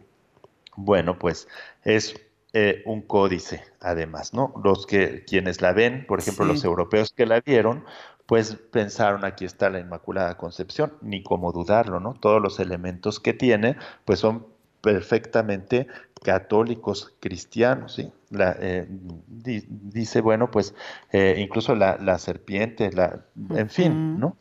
[0.77, 1.48] bueno, pues
[1.83, 2.14] es
[2.53, 4.55] eh, un códice, además, ¿no?
[4.62, 7.85] Los que quienes la ven, por ejemplo, los europeos que la vieron,
[8.27, 12.14] pues pensaron aquí está la Inmaculada Concepción, ni cómo dudarlo, ¿no?
[12.14, 14.46] Todos los elementos que tiene, pues son
[14.81, 15.87] perfectamente
[16.23, 18.11] católicos cristianos, ¿sí?
[18.31, 20.75] La, eh, dice, bueno, pues
[21.13, 24.37] eh, incluso la, serpiente, la, en fin, ¿no?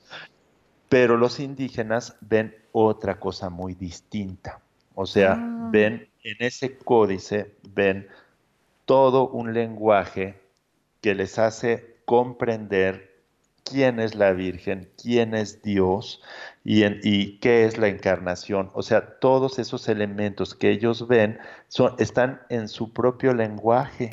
[0.90, 4.62] Pero los indígenas ven otra cosa muy distinta.
[4.96, 5.70] O sea, ah.
[5.72, 8.08] ven en ese códice, ven
[8.86, 10.42] todo un lenguaje
[11.02, 13.11] que les hace comprender
[13.64, 16.22] quién es la Virgen, quién es Dios
[16.64, 18.70] y, y, qué es la encarnación.
[18.74, 24.12] O sea, todos esos elementos que ellos ven son, están en su propio lenguaje.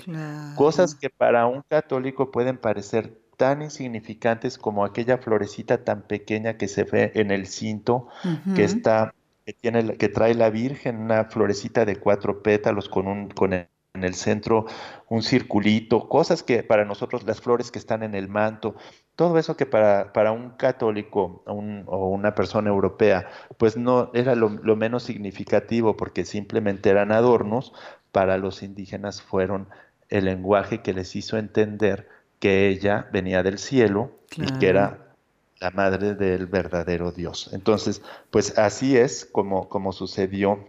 [0.57, 6.69] Cosas que para un católico pueden parecer tan insignificantes como aquella florecita tan pequeña que
[6.69, 8.09] se ve en el cinto
[8.55, 9.15] que está
[9.47, 13.69] que tiene que trae la Virgen, una florecita de cuatro pétalos con un con el
[13.95, 14.67] en el centro
[15.09, 18.77] un circulito, cosas que para nosotros las flores que están en el manto,
[19.17, 24.51] todo eso que para, para un católico o una persona europea, pues no era lo,
[24.77, 27.73] menos significativo porque simplemente eran adornos,
[28.13, 29.69] para los indígenas fueron
[30.09, 35.15] el lenguaje que les hizo entender que ella venía del cielo y que era
[35.61, 37.51] la madre del verdadero Dios.
[37.53, 40.69] Entonces, pues así es como, como sucedió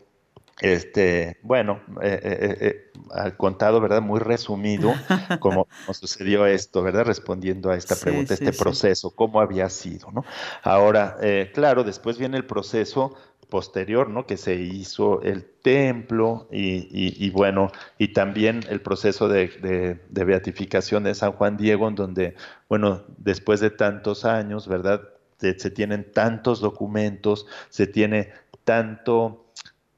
[0.61, 4.01] este, bueno, eh, eh, eh, contado, ¿verdad?
[4.01, 4.93] Muy resumido,
[5.39, 7.05] como, sucedió esto, ¿verdad?
[7.05, 10.25] Respondiendo a esta pregunta, este proceso, cómo había sido, ¿no?
[10.63, 11.17] Ahora,
[11.53, 13.15] claro, después viene el proceso
[13.49, 14.25] posterior, ¿no?
[14.25, 21.31] Que se hizo el templo y, bueno, y también el proceso de, beatificación de San
[21.31, 22.35] Juan Diego, en donde,
[22.67, 25.01] bueno, después de tantos años, ¿verdad?
[25.39, 28.33] se tienen tantos documentos, se tiene
[28.65, 29.48] tanto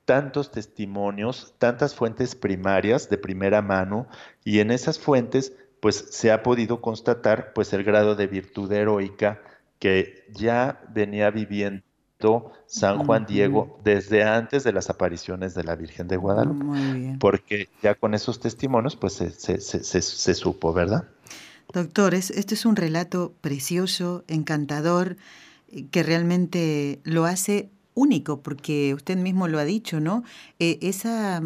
[0.06, 4.08] tantos testimonios, tantas fuentes primarias de primera mano
[4.44, 9.42] y en esas fuentes pues se ha podido constatar pues el grado de virtud heroica
[9.80, 11.84] que ya venía viviendo
[12.68, 17.18] San Juan Diego desde antes de las apariciones de la Virgen de Guadalupe.
[17.20, 21.08] Porque ya con esos testimonios pues se, se, supo, ¿verdad?
[21.74, 25.18] Doctores, este es un relato precioso, encantador,
[25.90, 30.23] que realmente lo hace único, porque usted mismo lo ha dicho, ¿no?
[30.60, 31.41] Eh, esa,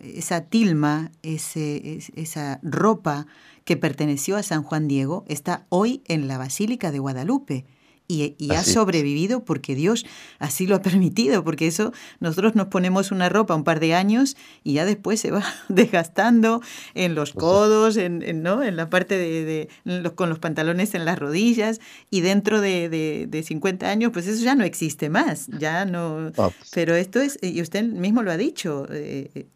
[0.00, 3.26] esa tilma, ese, esa ropa
[3.64, 7.64] que perteneció a San Juan Diego está hoy en la Basílica de Guadalupe
[8.08, 10.06] y, ha sobrevivido porque Dios
[10.38, 14.36] así lo ha permitido, porque eso nosotros nos ponemos una ropa un par de años
[14.64, 16.62] y ya después se va desgastando
[16.94, 18.62] en los codos, en, ¿no?
[18.62, 23.42] en la parte de, los, con los pantalones en las rodillas y dentro de, de,
[23.42, 26.28] 50 años pues eso ya no existe más, ya no...
[26.38, 26.70] Ah, pues.
[26.72, 29.46] Pero esto es, y usted mismo lo ha dicho, eh,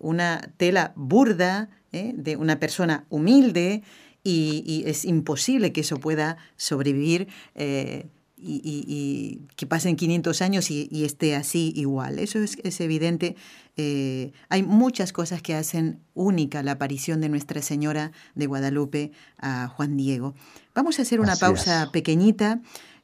[0.00, 2.12] una tela burda ¿eh?
[2.14, 3.82] de una persona humilde,
[4.22, 7.28] y, es imposible que eso pueda sobrevivir.
[7.54, 8.06] Eh,
[8.42, 12.18] y, que pasen 500 años y, esté así igual.
[12.18, 13.36] Eso es, evidente.
[13.76, 19.68] Eh, hay muchas cosas que hacen única la aparición de Nuestra Señora de Guadalupe a
[19.68, 20.34] Juan Diego.
[20.74, 22.60] Vamos a hacer una pausa pequeñita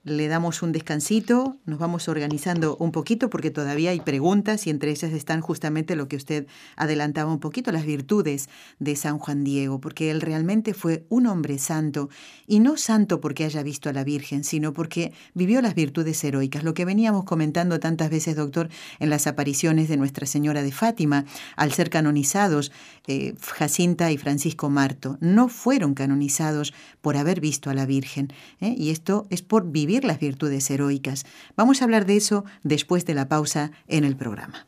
[0.06, 4.92] le damos un descansito, nos vamos organizando un poquito porque todavía hay preguntas y entre
[4.92, 9.80] ellas están justamente lo que usted adelantaba un poquito, las virtudes de San Juan Diego,
[9.80, 12.08] porque él realmente fue un hombre santo
[12.46, 16.62] y no santo porque haya visto a la Virgen, sino porque vivió las virtudes heroicas,
[16.62, 18.68] lo que veníamos comentando tantas veces, doctor,
[19.00, 21.24] en las apariciones de Nuestra Señora de Fátima,
[21.56, 22.70] al ser canonizados
[23.08, 28.72] eh, Jacinta y Francisco Marto, no fueron canonizados por haber visto a la Virgen, ¿eh?
[28.78, 31.24] y esto es por vivir las virtudes heroicas.
[31.56, 34.66] Vamos a hablar de eso después de la pausa en el programa.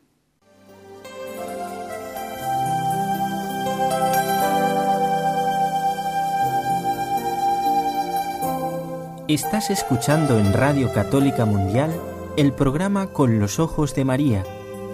[9.28, 11.92] Estás escuchando en Radio Católica Mundial
[12.38, 14.42] el programa Con los Ojos de María,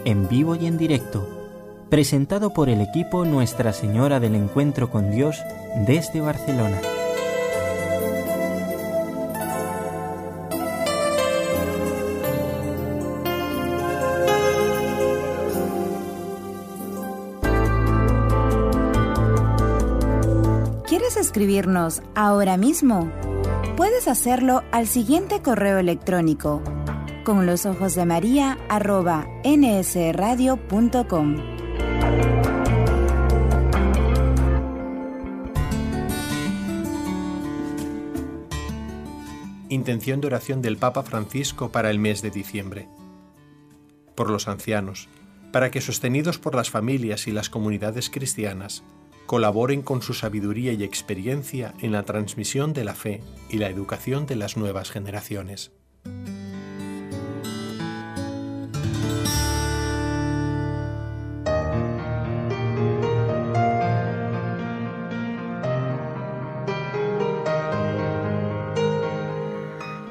[0.04, 1.28] en vivo y en directo,
[1.88, 5.36] presentado por el equipo Nuestra Señora del Encuentro con Dios
[5.86, 6.80] desde Barcelona.
[21.34, 23.10] Escribirnos ahora mismo?
[23.76, 26.62] Puedes hacerlo al siguiente correo electrónico
[27.24, 28.56] con los ojos de María
[29.44, 31.36] nsradio.com.
[39.68, 42.86] Intención de oración del Papa Francisco para el mes de diciembre.
[44.14, 45.08] Por los ancianos,
[45.50, 48.84] para que sostenidos por las familias y las comunidades cristianas,
[49.26, 54.26] colaboren con su sabiduría y experiencia en la transmisión de la fe y la educación
[54.26, 55.72] de las nuevas generaciones.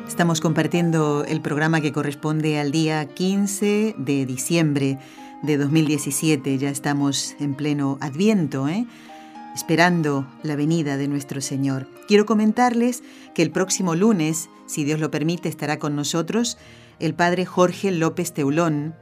[0.08, 5.00] Estamos compartiendo el programa que corresponde al día 15 de diciembre
[5.44, 6.58] de 2017.
[6.58, 8.88] Ya estamos en pleno adviento, ¿eh?
[9.54, 11.88] esperando la venida de nuestro Señor.
[12.08, 13.04] Quiero comentarles
[13.36, 16.58] que el próximo lunes, si Dios lo permite, estará con nosotros
[17.00, 18.96] el Padre Jorge López Teulón,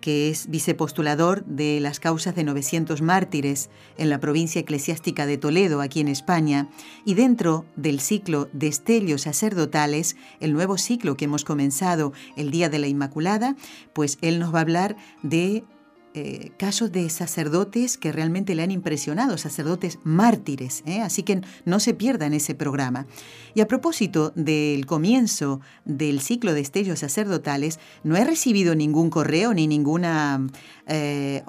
[0.00, 5.80] que es vicepostulador de las causas de 900 mártires en la provincia eclesiástica de Toledo,
[5.80, 6.68] aquí en España,
[7.04, 12.68] y dentro del ciclo de Estelios Sacerdotales, el nuevo ciclo que hemos comenzado el Día
[12.68, 13.56] de la Inmaculada,
[13.92, 15.64] pues él nos va a hablar de
[16.12, 21.02] eh, casos de sacerdotes que realmente le han impresionado, sacerdotes mártires, ¿eh?
[21.02, 23.06] así que no se pierdan ese programa.
[23.54, 29.54] Y a propósito del comienzo del ciclo de estellos sacerdotales, no he recibido ningún correo
[29.54, 30.44] ni ninguna
[30.88, 31.44] eh,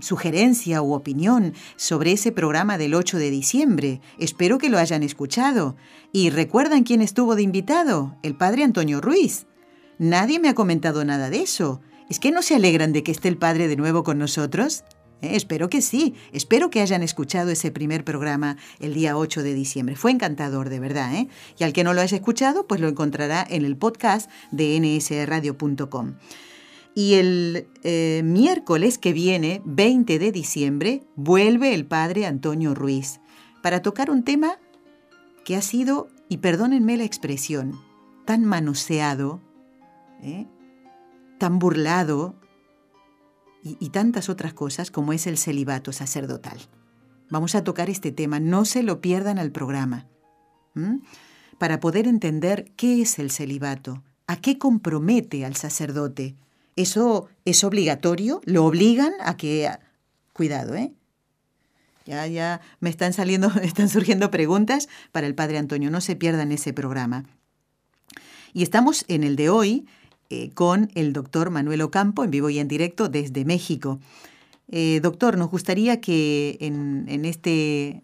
[0.00, 4.00] sugerencia u opinión sobre ese programa del 8 de diciembre.
[4.18, 5.76] Espero que lo hayan escuchado.
[6.10, 8.16] ¿Y recuerdan quién estuvo de invitado?
[8.22, 9.46] El padre Antonio Ruiz.
[9.98, 11.82] Nadie me ha comentado nada de eso.
[12.08, 14.84] ¿Es que no se alegran de que esté el Padre de nuevo con nosotros?
[15.22, 19.54] Eh, espero que sí, espero que hayan escuchado ese primer programa el día 8 de
[19.54, 19.96] diciembre.
[19.96, 21.14] Fue encantador, de verdad.
[21.14, 21.28] ¿eh?
[21.58, 26.14] Y al que no lo haya escuchado, pues lo encontrará en el podcast de nsradio.com.
[26.94, 33.20] Y el eh, miércoles que viene, 20 de diciembre, vuelve el Padre Antonio Ruiz
[33.62, 34.58] para tocar un tema
[35.44, 37.80] que ha sido, y perdónenme la expresión,
[38.24, 39.40] tan manoseado,
[40.22, 40.46] ¿eh?
[41.38, 42.34] Tan burlado
[43.62, 46.58] y, tantas otras cosas como es el celibato sacerdotal.
[47.30, 50.06] Vamos a tocar este tema, no se lo pierdan al programa.
[51.58, 56.36] Para poder entender qué es el celibato, a qué compromete al sacerdote.
[56.76, 58.40] ¿Eso es obligatorio?
[58.44, 59.70] ¿Lo obligan a que...
[60.32, 60.92] Cuidado, ¿eh?
[62.04, 65.90] Ya, ya me están saliendo, están surgiendo preguntas para el Padre Antonio.
[65.90, 67.24] No se pierdan ese programa.
[68.52, 69.86] Y estamos en el de hoy,
[70.30, 74.00] eh, con el doctor Manuel Ocampo en vivo y en directo desde México.
[74.68, 78.02] Eh, doctor, nos gustaría que en, este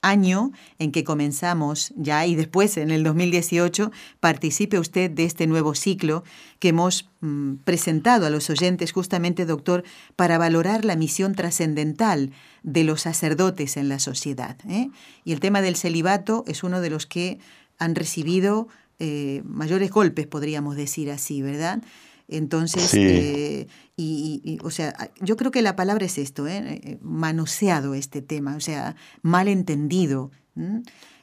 [0.00, 5.74] año en que comenzamos ya y después en el 2018 participe usted de este nuevo
[5.74, 6.22] ciclo
[6.58, 9.82] que hemos mm, presentado a los oyentes justamente, doctor,
[10.14, 12.30] para valorar la misión trascendental
[12.62, 14.56] de los sacerdotes en la sociedad.
[14.68, 14.90] ¿eh?
[15.24, 17.38] Y el tema del celibato es uno de los que
[17.78, 18.68] han recibido
[18.98, 21.82] eh, mayores golpes, podríamos decir así, ¿verdad?
[22.28, 23.66] Entonces, eh,
[23.96, 26.98] y, o sea, yo creo que la palabra es esto, ¿eh?
[27.02, 30.30] manoseado este tema, o sea, mal entendido,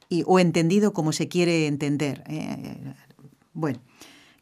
[0.10, 2.24] y, o entendido como se quiere entender.
[3.54, 3.80] Bueno,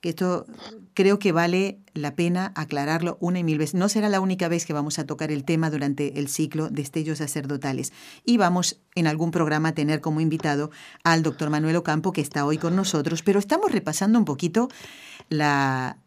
[0.01, 0.45] que esto
[0.93, 3.75] creo que vale la pena aclararlo una y mil veces.
[3.75, 6.81] No será la única vez que vamos a tocar el tema durante el ciclo de
[6.81, 7.91] estellos sacerdotales.
[8.25, 10.71] Y vamos en algún programa a tener como invitado
[11.03, 14.69] al doctor Manuel Ocampo, que está hoy con nosotros, pero estamos repasando un poquito
[15.27, 15.97] la,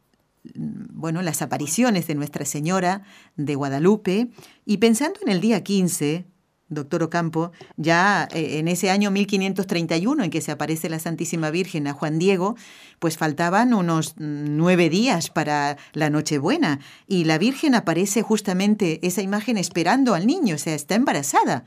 [0.45, 3.03] bueno, las apariciones de Nuestra Señora
[3.37, 4.31] de Guadalupe
[4.65, 6.27] y pensando en el día 15,
[6.75, 11.87] doctor Ocampo, ya eh, en ese año 1531 en que se aparece la Santísima Virgen
[11.87, 12.57] a Juan Diego,
[12.99, 19.57] pues faltaban unos nueve días para la Nochebuena y la Virgen aparece justamente esa imagen
[19.57, 21.65] esperando al niño, o sea, está embarazada.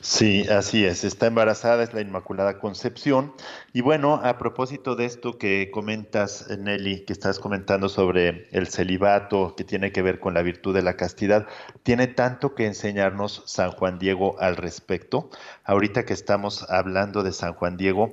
[0.00, 3.34] Sí, así es, está embarazada, es la Inmaculada Concepción.
[3.72, 9.54] Y bueno, a propósito de esto que comentas, Nelly, que estás comentando sobre el celibato,
[9.56, 11.46] que tiene que ver con la virtud de la castidad,
[11.82, 15.30] tiene tanto que enseñarnos San Juan Diego al respecto.
[15.64, 18.12] Ahorita que estamos hablando de San Juan Diego,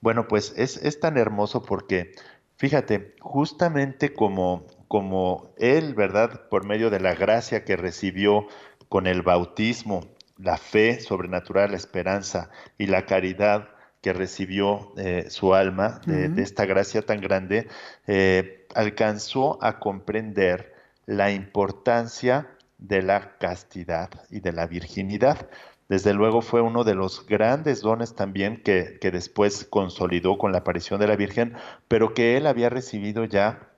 [0.00, 2.12] bueno, pues es, es tan hermoso porque,
[2.56, 6.48] fíjate, justamente como, como él, ¿verdad?
[6.48, 8.46] Por medio de la gracia que recibió
[8.92, 10.02] con el bautismo,
[10.38, 13.68] la fe sobrenatural, la esperanza y la caridad
[14.02, 17.68] que recibió eh, su alma de, esta gracia tan grande,
[18.08, 20.74] eh, alcanzó a comprender
[21.06, 25.48] la importancia de la castidad y de la virginidad.
[25.88, 30.98] Desde luego fue uno de los grandes dones también que, después consolidó con la aparición
[30.98, 31.54] de la Virgen,
[31.86, 33.70] pero que él había recibido ya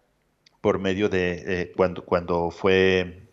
[0.63, 3.29] por medio de eh, cuando, cuando fue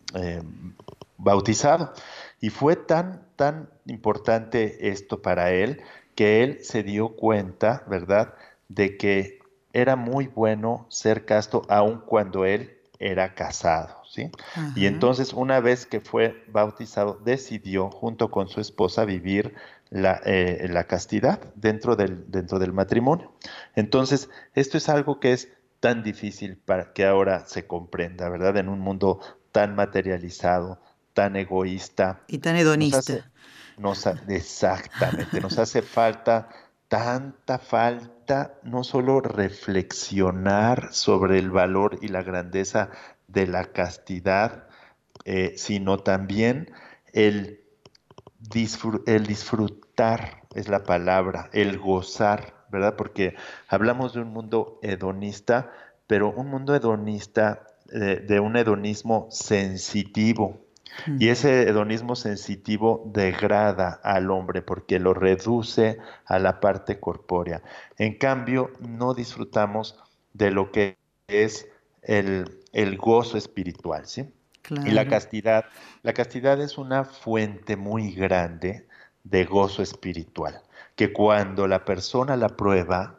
[1.16, 1.94] bautizado.
[2.42, 5.80] Y fue tan, tan importante esto para él
[6.16, 8.34] que él se dio cuenta, ¿verdad?,
[8.68, 9.38] de que
[9.72, 14.30] era muy bueno ser casto aun cuando él era casado, ¿sí?
[14.76, 19.54] Y entonces una vez que fue bautizado, decidió junto con su esposa vivir
[19.90, 23.32] la, eh, la castidad dentro del, dentro del matrimonio.
[23.76, 25.48] Entonces, esto es algo que es
[25.80, 28.56] tan difícil para que ahora se comprenda, ¿verdad?
[28.56, 29.20] En un mundo
[29.52, 30.80] tan materializado,
[31.12, 32.20] tan egoísta.
[32.26, 33.30] Y tan hedonista.
[33.78, 36.48] Nos exactamente, nos hace falta
[36.92, 42.90] tanta falta, no solo reflexionar sobre el valor y la grandeza
[43.28, 44.66] de la castidad,
[45.24, 46.70] eh, sino también
[47.14, 47.64] el,
[49.06, 52.94] el disfrutar, es la palabra, el gozar, ¿verdad?
[52.94, 53.36] Porque
[53.68, 55.72] hablamos de un mundo hedonista,
[56.06, 60.60] pero un mundo hedonista, eh, de un hedonismo sensitivo,
[61.18, 67.62] y ese hedonismo sensitivo degrada al hombre porque lo reduce a la parte corpórea.
[67.98, 69.98] En cambio, no disfrutamos
[70.32, 70.96] de lo que
[71.28, 71.68] es
[72.02, 72.46] el,
[72.98, 74.32] gozo espiritual, ¿sí?
[74.84, 75.64] Y la castidad,
[76.02, 78.86] la castidad es una fuente muy grande
[79.24, 80.62] de gozo espiritual,
[80.94, 83.18] que cuando la persona la prueba,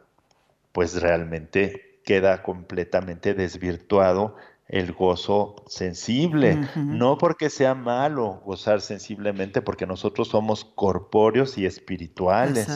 [0.72, 4.36] pues realmente queda completamente desvirtuado
[4.68, 12.68] el gozo sensible, no porque sea malo gozar sensiblemente, porque nosotros somos corpóreos y espirituales,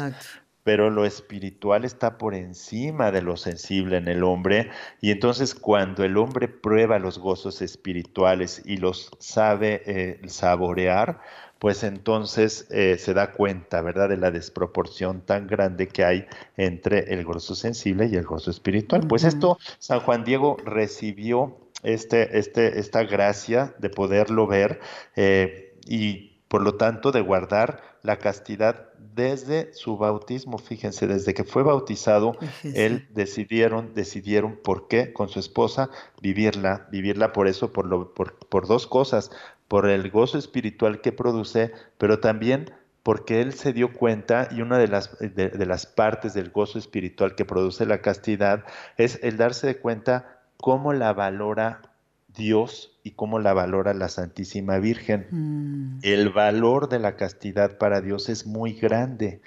[0.65, 4.71] pero lo espiritual está por encima de lo sensible en el hombre,
[5.01, 11.21] y entonces cuando el hombre prueba los gozos espirituales y los sabe eh, saborear,
[11.59, 16.27] pues entonces eh, se da cuenta, ¿verdad?, de la desproporción tan grande que hay
[16.57, 19.07] entre el gozo sensible y el gozo espiritual.
[19.09, 24.81] Pues esto San Juan Diego recibió este, este, esta gracia de poderlo ver
[25.17, 30.59] eh, y por lo tanto de guardar la castidad desde su bautismo.
[30.59, 35.91] Fíjense, desde que fue bautizado, él decidieron, decidieron por qué con su esposa
[36.23, 39.31] vivirla, vivirla por eso, por, lo, por, por dos cosas,
[39.67, 42.73] por el gozo espiritual que produce, pero también
[43.03, 47.35] porque él se dio cuenta y una de las, de las partes del gozo espiritual
[47.35, 48.65] que produce la castidad
[48.97, 51.83] es el darse de cuenta cómo la valora
[52.29, 55.27] Dios y cómo la valora la Santísima Virgen.
[55.31, 55.99] Mm.
[56.03, 59.41] El valor de la castidad para Dios es muy grande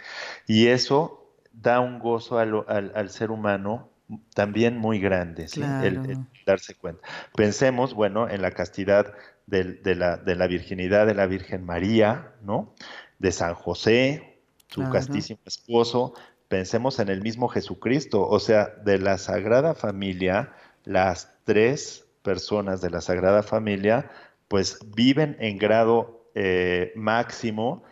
[0.47, 3.89] y eso da un gozo al, ser humano
[4.33, 5.47] también muy grande,
[5.83, 7.07] el, darse cuenta.
[7.35, 9.13] Pensemos, bueno, en la castidad
[9.47, 12.73] de, la, de, la, virginidad de la Virgen María, ¿no?
[13.19, 16.13] De San José, su castísimo esposo.
[16.47, 20.53] Pensemos en el mismo Jesucristo, o sea, de la Sagrada Familia,
[20.83, 24.11] las tres personas de la Sagrada Familia,
[24.47, 27.83] pues viven en grado eh, máximo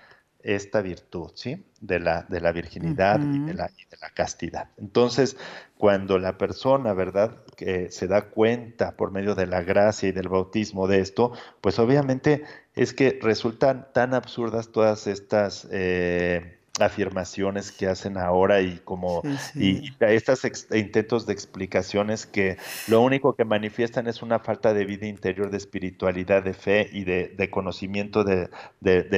[0.42, 1.66] esta virtud, ¿sí?
[1.82, 3.70] De la, de la virginidad y, de la,
[4.14, 4.70] castidad.
[4.78, 5.38] Entonces,
[5.78, 10.30] cuando la persona, ¿verdad?, que se da cuenta por medio de la gracia y del
[10.30, 15.68] bautismo de esto, pues obviamente es que resultan tan absurdas todas estas...
[15.72, 19.22] Eh, afirmaciones que hacen ahora y como
[19.56, 22.58] y, estos intentos de explicaciones que
[22.88, 27.04] lo único que manifiestan es una falta de vida interior de espiritualidad de fe y
[27.04, 28.50] de, conocimiento de,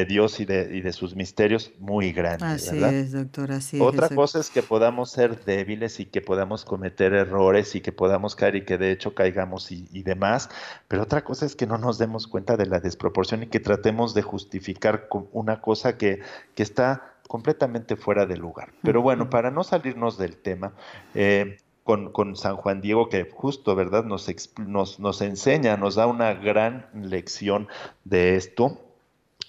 [0.08, 4.62] Dios y de, sus misterios muy grandes así es doctor así otra cosa es que
[4.62, 8.92] podamos ser débiles y que podamos cometer errores y que podamos caer y que de
[8.92, 10.50] hecho caigamos y, y demás
[10.88, 14.14] pero otra cosa es que no nos demos cuenta de la desproporción y que tratemos
[14.14, 16.22] de justificar una cosa que,
[16.56, 18.74] que está completamente fuera de lugar.
[18.84, 20.74] Pero bueno, para no salirnos del tema,
[21.16, 26.08] eh, con, con, San Juan Diego, que justo, ¿verdad?, nos, nos, nos enseña, nos da
[26.08, 27.70] una gran lección
[28.04, 28.82] de esto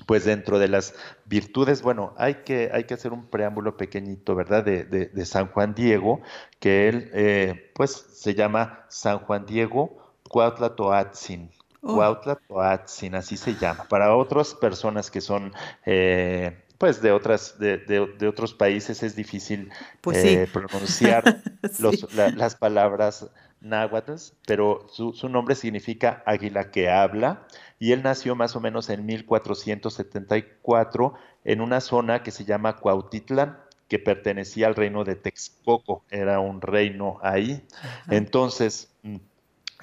[0.07, 0.95] pues dentro de las
[1.26, 4.64] virtudes, bueno, hay que, hay que hacer un preámbulo pequeñito, ¿verdad?
[4.64, 6.20] De, de, San Juan Diego,
[6.61, 11.51] que él, eh, pues, se llama San Juan Diego Cuautla Toatzin.
[11.83, 11.97] Oh.
[11.97, 13.85] Cuautla Toatzin, así se llama.
[13.85, 15.53] Para otras personas que son
[15.85, 19.70] eh, pues de otras de, de, otros países es difícil
[20.01, 21.41] pues eh, pronunciar
[22.35, 23.30] las palabras
[23.61, 24.14] náhuatl,
[24.49, 27.47] pero su, su, nombre significa águila que habla
[27.78, 31.14] y él nació más o menos en 1474
[31.45, 36.61] en una zona que se llama Cuautitlán que pertenecía al reino de Texcoco, era un
[36.61, 37.64] reino ahí.
[38.11, 39.18] Entonces, mm,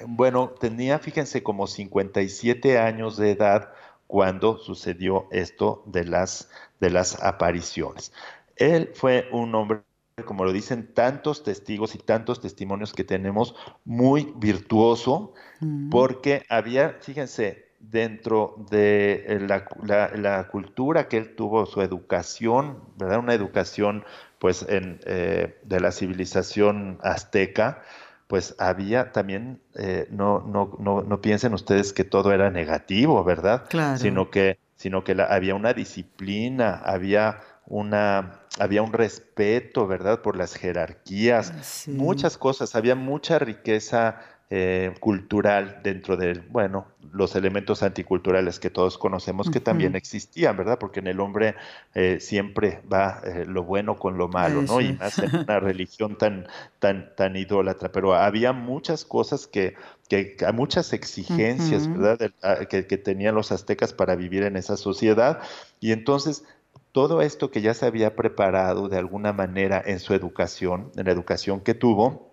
[0.06, 3.70] bueno, tenía, fíjense, como 57 años de edad
[4.10, 6.50] cuando sucedió esto de las
[6.80, 8.12] de las apariciones.
[8.56, 9.82] Él fue un hombre,
[10.26, 13.56] como lo dicen tantos testigos y tantos testimonios que tenemos,
[13.86, 15.90] muy virtuoso, mm.
[15.90, 23.20] porque había, fíjense, dentro de la, cultura que él tuvo, su educación, ¿verdad?
[23.20, 24.04] Una educación,
[24.38, 27.82] pues, en, eh, de la civilización azteca,
[28.28, 33.66] pues había también, eh, no, no, no, no, piensen ustedes que todo era negativo, ¿verdad?
[33.70, 33.98] Claro.
[33.98, 40.22] Sino que sino que había una disciplina, había una había un respeto, ¿verdad?
[40.22, 44.22] Por las jerarquías, muchas cosas, había mucha riqueza
[44.52, 50.80] eh, cultural dentro de, bueno, los elementos anticulturales que todos conocemos que también existían, ¿verdad?
[50.80, 51.54] Porque en el hombre
[51.94, 54.82] eh, siempre va eh, lo bueno con lo malo, ¿no?
[54.82, 56.48] Y más en una religión tan,
[56.80, 57.92] tan, tan idólatra.
[57.92, 59.76] Pero había muchas cosas que,
[60.08, 62.32] que, muchas exigencias, ¿verdad?
[62.42, 65.42] Ah, que, que tenían los aztecas para vivir en esa sociedad.
[65.80, 66.44] Y entonces
[66.92, 71.12] todo esto que ya se había preparado de alguna manera en su educación, en la
[71.12, 72.29] educación que tuvo,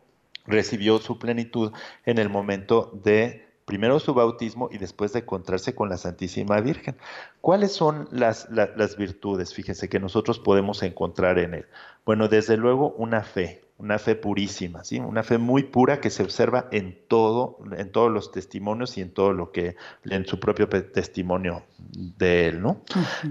[0.47, 1.73] recibió su plenitud
[2.05, 6.97] en el momento de primero su bautismo y después de encontrarse con la Santísima Virgen.
[7.41, 11.67] ¿Cuáles son las, las, virtudes, fíjense, que nosotros podemos encontrar en él?
[12.07, 15.01] Bueno, desde luego una fe, una fe purísima, ¿sí?
[15.01, 19.11] Una fe muy pura que se observa en todo, en todos los testimonios y en
[19.11, 19.75] todo lo que,
[20.05, 22.83] en su propio testimonio de él, ¿no?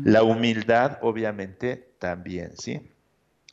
[0.03, 2.81] La humildad, obviamente, también, ¿sí?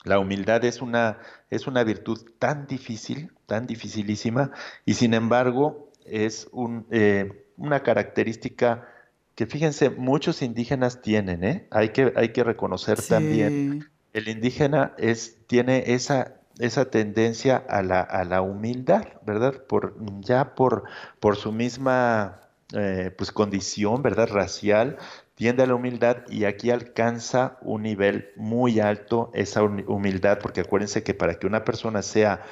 [0.04, 1.18] La humildad es una,
[1.50, 4.50] es una virtud tan difícil, tan dificilísima,
[4.84, 8.88] y sin embargo es un, eh, una característica
[9.34, 11.66] que fíjense, muchos indígenas tienen, ¿eh?
[11.70, 18.00] Hay que, hay que reconocer también, el indígena es, tiene esa, esa tendencia a la,
[18.00, 19.62] a la humildad, ¿verdad?
[19.66, 20.84] Por, ya por,
[21.18, 22.40] por su misma
[22.74, 24.28] eh, pues condición, ¿verdad?
[24.30, 24.98] Racial,
[25.42, 31.02] tiende a la humildad y aquí alcanza un nivel muy alto esa humildad, porque acuérdense
[31.02, 32.44] que para que una persona sea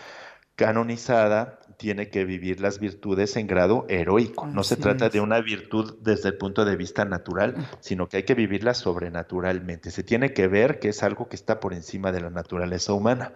[0.56, 4.44] canonizada, tiene que vivir las virtudes en grado heroico.
[4.48, 8.22] no se trata de una virtud desde el punto de vista natural, sino que hay
[8.24, 9.92] que vivirla sobrenaturalmente.
[9.92, 13.34] Se tiene que ver que es algo que está por encima de la naturaleza humana.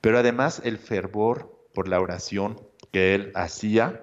[0.00, 4.02] Pero además el fervor por la oración que él hacía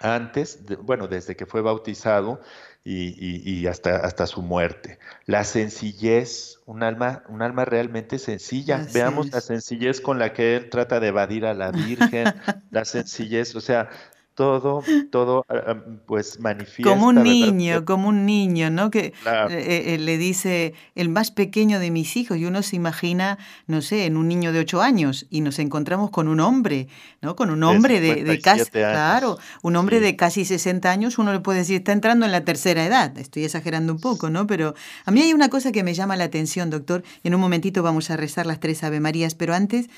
[0.00, 2.40] antes, bueno, desde que fue bautizado,
[2.84, 4.98] y, hasta, hasta su muerte.
[5.24, 8.86] La sencillez, un alma, un alma realmente sencilla.
[8.92, 12.26] Veamos la sencillez con la que él trata de evadir a la Virgen,
[12.70, 13.88] la sencillez, o sea,
[14.34, 15.76] todo, todo ah, ah,
[16.06, 16.82] pues manifiesta.
[16.82, 18.90] Como un niño, como un niño, ¿no?
[18.90, 23.38] Que eh, eh, le dice el más pequeño de mis hijos y uno se imagina,
[23.66, 26.88] no sé, en un niño de ocho años y nos encontramos con un hombre,
[27.22, 27.36] ¿no?
[27.36, 31.60] Con un hombre de, casi, claro, un hombre de casi 60 años, uno le puede
[31.60, 34.46] decir, está entrando en la tercera edad, estoy exagerando un poco, ¿no?
[34.46, 34.74] Pero
[35.04, 37.82] a mí hay una cosa que me llama la atención, doctor, y en un momentito
[37.82, 39.88] vamos a rezar las tres Ave Marías, pero antes,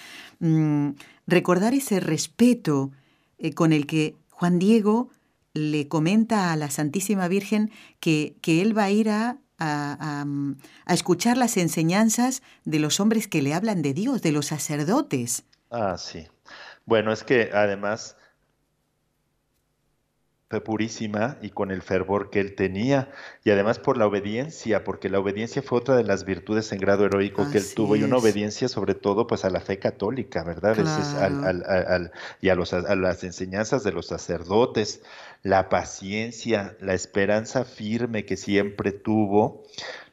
[0.40, 0.90] mm,
[1.26, 2.90] recordar ese respeto
[3.38, 5.08] eh, con el que Juan Diego
[5.54, 7.70] le comenta a la Santísima Virgen
[8.00, 10.26] que, que él va a ir a, a,
[10.88, 15.44] escuchar las enseñanzas de los hombres que le hablan de Dios, de los sacerdotes.
[15.70, 16.28] Ah, sí.
[16.84, 18.18] Bueno, es que además
[20.48, 23.10] fue purísima y con el fervor que él tenía,
[23.42, 27.04] y además por la obediencia, porque la obediencia fue otra de las virtudes en grado
[27.04, 30.76] heroico que él tuvo, y una obediencia sobre todo pues a la fe católica, ¿verdad?
[32.40, 35.02] y a, los, a las enseñanzas de los sacerdotes,
[35.42, 39.64] la paciencia, la esperanza firme que siempre tuvo,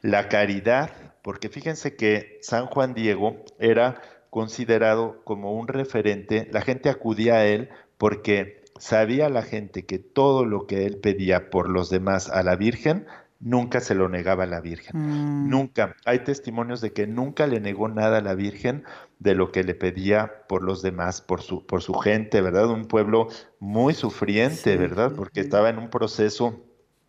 [0.02, 0.90] la caridad,
[1.22, 7.46] porque fíjense que San Juan Diego era considerado como un referente, la gente acudía a
[7.46, 7.68] él
[7.98, 12.54] porque sabía la gente que todo lo que él pedía por los demás a la
[12.54, 13.06] Virgen,
[13.40, 14.92] nunca se lo negaba a la Virgen.
[14.94, 15.48] Mm.
[15.48, 15.96] Nunca.
[16.04, 18.84] Hay testimonios de que nunca le negó nada a la Virgen
[19.20, 22.68] de lo que le pedía por los demás, por su, por su gente, ¿verdad?
[22.68, 23.28] Un pueblo
[23.58, 25.12] muy sufriente, ¿verdad?
[25.16, 26.62] Porque estaba en un proceso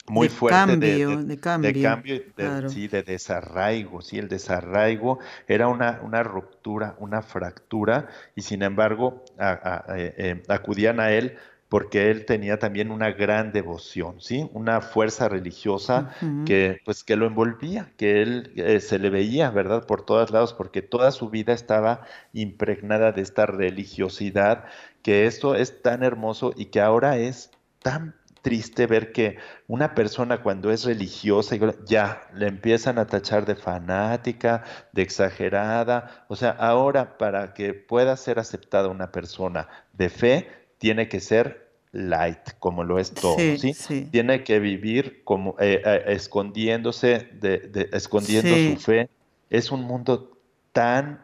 [0.08, 6.00] muy fuerte de, de, cambio, de, cambio sí, de desarraigo, sí, el desarraigo era una,
[6.04, 11.38] una ruptura, una fractura, y sin embargo eh, eh, acudían a él
[11.70, 14.50] porque él tenía también una gran devoción, ¿sí?
[14.54, 19.86] Una fuerza religiosa que, pues, que lo envolvía, que él eh, se le veía, ¿verdad?
[19.86, 22.02] Por todos lados, porque toda su vida estaba
[22.34, 24.66] impregnada de esta religiosidad,
[25.02, 27.52] que esto es tan hermoso y que ahora es
[27.82, 31.56] tan triste ver que una persona cuando es religiosa
[31.88, 36.26] ya le empiezan a tachar de fanática, de exagerada.
[36.28, 41.72] O sea, ahora para que pueda ser aceptada una persona de fe, tiene que ser
[41.94, 43.74] light, como lo es todo, ¿sí?
[44.12, 49.10] Tiene que vivir como eh, eh, escondiéndose, de, escondiendo su fe.
[49.50, 50.38] Es un mundo
[50.74, 51.24] tan,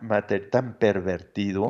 [0.50, 1.70] tan pervertido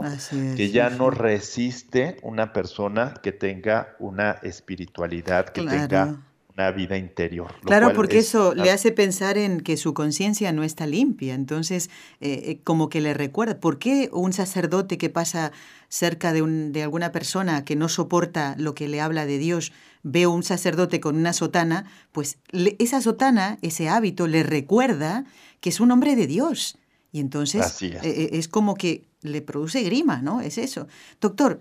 [0.56, 6.18] que ya no resiste una persona que tenga una espiritualidad, que tenga
[6.56, 7.54] una vida interior.
[7.64, 11.34] Claro, porque eso le hace pensar en que su conciencia no está limpia.
[11.34, 11.90] Entonces,
[12.20, 15.52] eh, eh, como que le recuerda, ¿por qué un sacerdote que pasa
[15.90, 19.74] cerca de, un, de alguna persona que no soporta lo que le habla de Dios,
[20.04, 22.38] ve un sacerdote con una sotana, pues
[22.80, 25.26] esa sotana, ese hábito, le recuerda
[25.60, 26.78] que es un hombre de Dios.
[27.12, 28.48] Y entonces eh, es.
[28.48, 30.40] como que le produce grima, ¿no?
[30.40, 30.88] Es eso.
[31.20, 31.60] Doctor,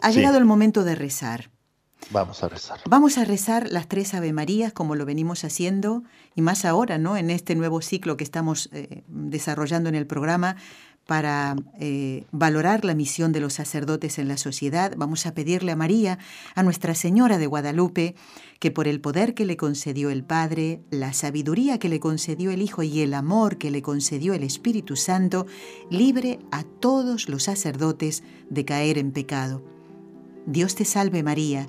[0.00, 1.50] ha llegado el momento de rezar.
[2.10, 2.80] Vamos a rezar.
[2.88, 7.16] Vamos a rezar las tres Ave Marías como lo venimos haciendo y más ahora, ¿no?
[7.16, 10.56] En este nuevo ciclo que estamos eh, desarrollando en el programa
[11.08, 15.76] para eh, valorar la misión de los sacerdotes en la sociedad, vamos a pedirle a
[15.76, 16.18] María,
[16.54, 18.14] a Nuestra Señora de Guadalupe,
[18.58, 22.60] que por el poder que le concedió el Padre, la sabiduría que le concedió el
[22.60, 25.46] Hijo y el amor que le concedió el Espíritu Santo,
[25.88, 29.64] libre a todos los sacerdotes de caer en pecado.
[30.44, 31.68] Dios te salve María,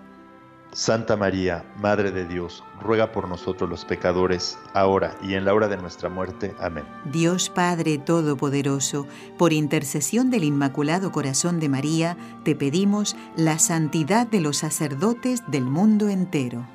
[0.73, 5.67] Santa María, Madre de Dios, ruega por nosotros los pecadores, ahora y en la hora
[5.67, 6.55] de nuestra muerte.
[6.59, 6.85] Amén.
[7.11, 9.05] Dios Padre Todopoderoso,
[9.37, 15.65] por intercesión del Inmaculado Corazón de María, te pedimos la santidad de los sacerdotes del
[15.65, 16.65] mundo entero.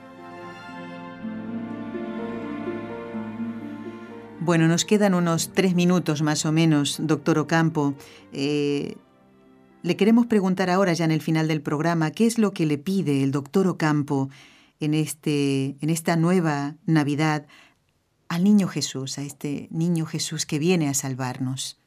[4.41, 7.95] Bueno, nos quedan unos tres minutos más o menos, doctor Ocampo.
[8.33, 8.97] Eh,
[9.87, 12.77] le queremos preguntar ahora, ya en el final del programa, qué es lo que le
[12.77, 14.29] pide el doctor Ocampo
[14.81, 17.47] en, este, en esta nueva Navidad
[18.29, 21.79] al niño Jesús, a este niño Jesús que viene a salvarnos.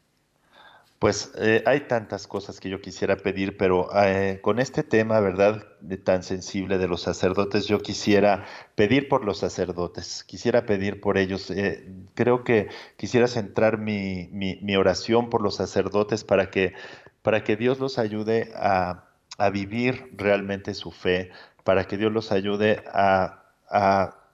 [0.97, 5.65] Pues eh, hay tantas cosas que yo quisiera pedir, pero eh, con este tema, ¿verdad?,
[5.79, 8.45] de tan sensible de los sacerdotes, yo quisiera
[8.75, 11.51] pedir por los sacerdotes, quisiera pedir por ellos.
[11.51, 16.73] Eh, creo que quisiera centrar mi, mi, oración por los sacerdotes para que
[17.21, 19.05] para que Dios los ayude a,
[19.53, 21.31] vivir realmente su fe,
[21.63, 23.43] para que Dios los ayude a,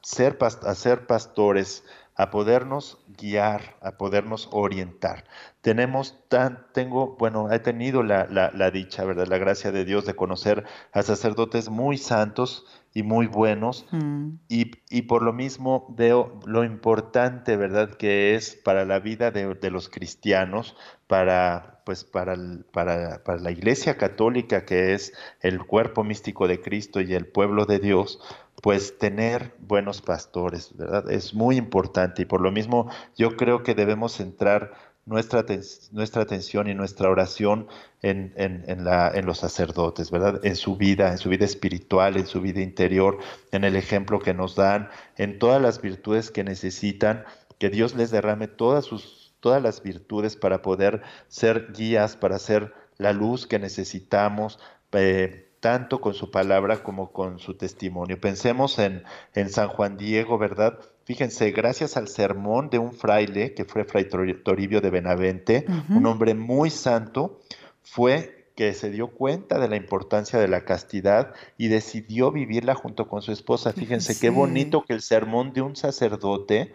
[0.02, 1.84] ser, a ser pastores,
[2.16, 5.26] a podernos guiar, a podernos orientar.
[5.62, 9.28] Tenemos tan, tengo, bueno, he tenido la, la, dicha, ¿verdad?
[9.28, 10.64] La gracia de Dios de conocer
[10.94, 14.30] a sacerdotes muy santos y muy buenos mm.
[14.48, 17.90] y, y, por lo mismo veo lo importante, ¿verdad?
[17.96, 20.78] Que es para la vida de, de los cristianos,
[21.08, 22.36] para, pues para,
[22.72, 27.66] para, para, la Iglesia Católica, que es el cuerpo místico de Cristo y el pueblo
[27.66, 28.20] de Dios,
[28.62, 31.10] pues tener buenos pastores, ¿verdad?
[31.12, 34.74] Es muy importante y por lo mismo yo creo que debemos centrar
[35.06, 35.46] nuestra,
[35.92, 37.68] nuestra atención y nuestra oración
[38.02, 40.44] en, en, la, en los sacerdotes, ¿verdad?
[40.44, 43.20] En su vida, en su vida espiritual, en su vida interior,
[43.52, 47.24] en el ejemplo que nos dan, en todas las virtudes que necesitan,
[47.60, 52.74] que Dios les derrame todas sus todas las virtudes para poder ser guías, para ser
[52.98, 54.58] la luz que necesitamos,
[54.92, 58.20] eh, tanto con su palabra como con su testimonio.
[58.20, 59.04] Pensemos en,
[59.36, 60.80] en San Juan Diego, ¿verdad?
[61.04, 66.34] Fíjense, gracias al sermón de un fraile, que fue Fray Toribio de Benavente, un hombre
[66.34, 67.40] muy santo,
[67.84, 73.08] fue que se dio cuenta de la importancia de la castidad y decidió vivirla junto
[73.08, 73.74] con su esposa.
[73.74, 76.74] Fíjense qué bonito que el sermón de un sacerdote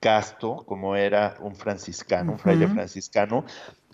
[0.00, 3.44] casto, como era un franciscano, un fraile franciscano,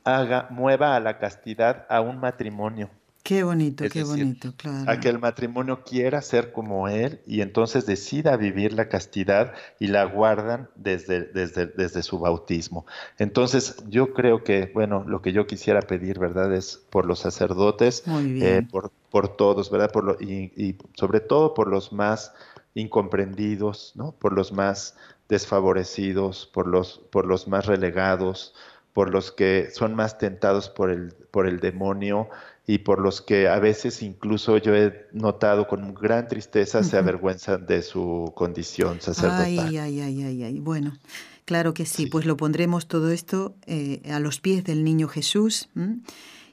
[0.05, 2.91] haga, mueva a la castidad a un matrimonio.
[3.25, 4.91] Qué bonito, qué bonito, claro.
[4.91, 9.87] A que el matrimonio quiera ser como él y entonces decida vivir la castidad y
[9.87, 12.85] la guardan desde, desde, desde su bautismo.
[13.17, 16.55] Entonces, yo creo que, bueno, lo que yo quisiera pedir, ¿verdad?
[16.55, 19.91] Es por los sacerdotes, eh, por, por todos, ¿verdad?
[19.91, 22.35] Por lo, y, y sobre todo por los más
[22.75, 24.13] incomprendidos, ¿no?
[24.13, 24.97] Por los más
[25.29, 28.55] desfavorecidos, por los, por los más relegados,
[28.93, 32.29] por los que son más tentados por el, por el demonio
[32.67, 37.67] y por los que a veces incluso yo he notado con gran tristeza se avergüenzan
[37.67, 39.45] de su condición sacerdotal.
[39.45, 40.61] Ay, ay, ay, ay, ay.
[40.61, 40.97] Bueno,
[41.45, 45.69] claro que sí, pues lo pondremos todo esto eh, a los pies del niño Jesús.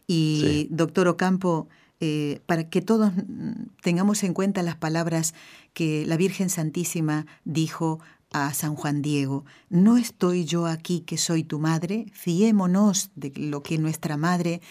[0.08, 1.70] Y doctor Ocampo,
[2.02, 3.14] eh, para que todos
[3.82, 5.34] tengamos en cuenta las palabras
[5.74, 8.00] que la Virgen Santísima dijo
[8.32, 12.06] a San Juan Diego, ¿no estoy yo aquí que soy tu madre?
[12.14, 14.62] Fiémonos de lo que nuestra madre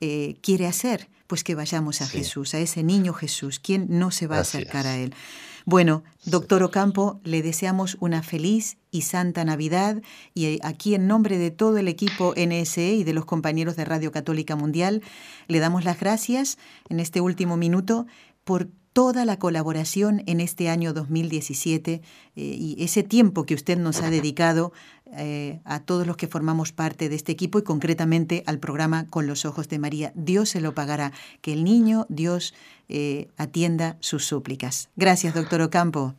[0.00, 4.26] eh, quiere hacer, pues que vayamos a Jesús, a ese niño Jesús, ¿quién no se
[4.26, 5.14] va a acercar a él?
[5.64, 10.00] Bueno, doctor Ocampo, le deseamos una feliz y santa Navidad
[10.32, 13.84] y eh, aquí en nombre de todo el equipo NSE y de los compañeros de
[13.84, 15.02] Radio Católica Mundial,
[15.48, 16.56] le damos las gracias
[16.88, 18.06] en este último minuto
[18.44, 22.00] por toda la colaboración en este año 2017 eh,
[22.34, 24.72] y ese tiempo que usted nos ha dedicado
[25.12, 29.26] eh, a todos los que formamos parte de este equipo y concretamente al programa Con
[29.26, 30.12] los Ojos de María.
[30.14, 31.12] Dios se lo pagará.
[31.42, 32.54] Que el niño, Dios,
[32.88, 34.88] eh, atienda sus súplicas.
[34.96, 36.14] Gracias, doctor Ocampo.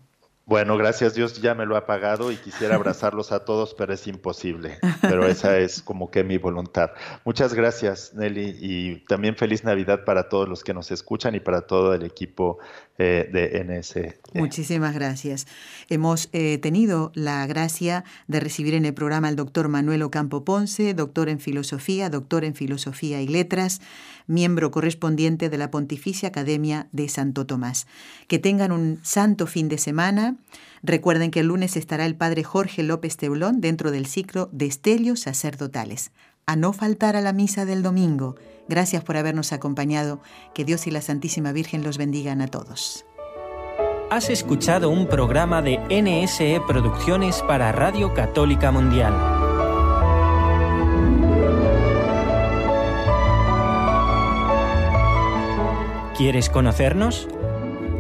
[0.48, 4.08] Bueno, gracias Dios ya me lo ha pagado y quisiera abrazarlos a todos, pero es
[4.08, 4.80] imposible.
[5.02, 6.91] Pero esa es como que mi voluntad.
[7.26, 11.64] Muchas gracias, Nelly, y también feliz Navidad para todos los que nos escuchan y para
[11.64, 12.60] todo el equipo
[12.98, 14.16] eh, de NS.
[14.34, 15.48] Muchísimas gracias.
[15.89, 20.93] Hemos eh, tenido la gracia de recibir en el programa al doctor Manuel Ocampo Ponce,
[20.93, 23.82] doctor en filosofía, doctor en filosofía y letras,
[24.28, 27.86] miembro correspondiente de la Pontificia Academia de Santo Tomás.
[28.28, 30.37] Que tengan un santo fin de semana
[30.84, 35.22] Recuerden que el lunes estará el padre Jorge López Teulón dentro del ciclo de Estelios
[35.22, 36.12] Sacerdotales.
[36.46, 38.36] A no faltar a la misa del domingo.
[38.70, 40.22] Gracias por habernos acompañado.
[40.54, 43.06] Que Dios y la Santísima Virgen los bendigan a todos.
[44.10, 49.14] Has escuchado un programa de NSE Producciones para Radio Católica Mundial.
[56.18, 57.28] ¿Quieres conocernos?